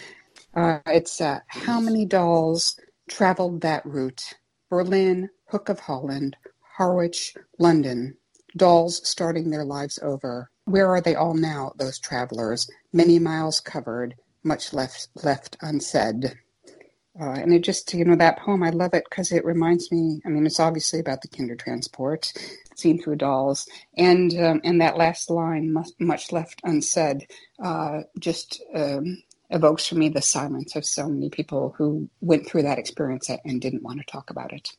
uh, 0.56 0.80
it's 0.88 1.22
uh, 1.22 1.40
how 1.48 1.80
many 1.80 2.06
dolls 2.06 2.80
traveled 3.10 3.62
that 3.62 3.86
route? 3.86 4.36
Berlin, 4.70 5.30
Hook 5.48 5.70
of 5.70 5.80
Holland, 5.80 6.38
Harwich, 6.78 7.34
London. 7.58 8.16
Dolls 8.58 9.08
starting 9.08 9.50
their 9.50 9.66
lives 9.66 10.00
over. 10.02 10.50
Where 10.66 10.88
are 10.88 11.02
they 11.02 11.16
all 11.16 11.36
now, 11.36 11.74
those 11.78 12.00
travelers? 12.00 12.68
Many 12.92 13.20
miles 13.20 13.60
covered, 13.60 14.16
much 14.44 14.74
left 14.74 15.08
left 15.24 15.58
unsaid. 15.62 16.36
Uh, 17.20 17.32
and 17.32 17.54
it 17.54 17.64
just, 17.64 17.94
you 17.94 18.06
know, 18.06 18.16
that 18.16 18.40
poem, 18.40 18.64
I 18.64 18.70
love 18.70 18.94
it 18.94 19.04
because 19.10 19.32
it 19.32 19.44
reminds 19.44 19.92
me. 19.92 20.22
I 20.26 20.30
mean, 20.30 20.46
it's 20.46 20.60
obviously 20.60 21.00
about 21.00 21.22
the 21.22 21.28
Kindertransport, 21.28 22.32
seen 22.76 23.02
through 23.02 23.18
dolls, 23.18 23.68
and 23.98 24.34
um, 24.40 24.62
and 24.64 24.80
that 24.80 24.98
last 24.98 25.30
line, 25.30 25.74
much, 25.74 25.90
much 26.00 26.32
left 26.32 26.62
unsaid, 26.64 27.28
uh, 27.62 28.02
just 28.20 28.64
um, 28.74 29.22
evokes 29.50 29.88
for 29.88 29.98
me 29.98 30.12
the 30.12 30.22
silence 30.22 30.78
of 30.78 30.86
so 30.86 31.08
many 31.08 31.30
people 31.30 31.74
who 31.78 32.08
went 32.18 32.46
through 32.46 32.68
that 32.68 32.78
experience 32.78 33.40
and 33.44 33.62
didn't 33.62 33.82
want 33.82 33.98
to 33.98 34.04
talk 34.04 34.30
about 34.30 34.52
it. 34.52 34.78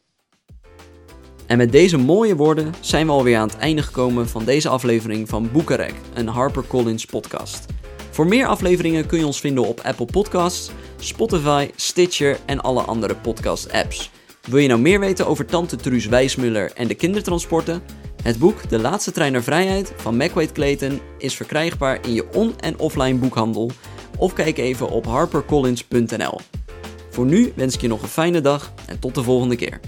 En 1.47 1.57
met 1.57 1.73
deze 1.73 1.97
mooie 1.97 2.37
woorden 2.37 2.73
zijn 2.81 3.07
we 3.07 3.13
alweer 3.13 3.37
aan 3.37 3.49
het 3.49 3.59
einde 3.59 3.83
gekomen 3.83 4.29
van 4.29 4.45
deze 4.45 4.69
aflevering 4.69 5.29
van 5.29 5.53
Boekenrek, 5.53 5.95
een 6.15 6.29
HarperCollins 6.29 7.05
podcast. 7.05 7.67
Voor 8.11 8.27
meer 8.27 8.47
afleveringen 8.47 9.07
kun 9.07 9.19
je 9.19 9.27
ons 9.27 9.41
vinden 9.41 9.67
op 9.67 9.81
Apple 9.81 10.07
Podcasts, 10.07 10.71
Spotify, 10.99 11.71
Stitcher 11.77 12.39
en 12.47 12.61
alle 12.61 12.83
andere 12.83 13.17
podcast-apps. 13.17 14.11
Wil 14.49 14.59
je 14.59 14.69
nou 14.69 14.81
meer 14.81 15.01
weten 15.01 15.27
over 15.27 15.47
tante 15.47 15.77
Truus 15.77 16.07
Wijsmuller 16.07 16.73
en 16.73 16.89
de 16.89 16.95
kindertransporten? 16.95 17.83
Het 18.23 18.39
boek 18.39 18.69
De 18.69 18.79
Laatste 18.79 19.13
Trein 19.13 19.33
naar 19.33 19.43
Vrijheid 19.43 19.93
van 19.97 20.17
McWade 20.17 20.53
Clayton 20.53 21.01
is 21.19 21.35
verkrijgbaar 21.35 22.07
in 22.07 22.13
je 22.13 22.33
on- 22.33 22.59
en 22.61 22.79
offline 22.79 23.19
boekhandel 23.19 23.71
of 24.21 24.33
kijk 24.33 24.59
even 24.59 24.91
op 24.91 25.07
harpercollins.nl. 25.07 26.39
Voor 27.11 27.27
nu 27.27 27.53
wens 27.57 27.75
ik 27.75 27.81
je 27.81 27.89
nog 27.89 28.03
een 28.03 28.09
fijne 28.09 28.41
dag 28.41 28.73
en 28.87 28.99
tot 28.99 29.15
de 29.15 29.23
volgende 29.23 29.57
keer. 29.57 29.81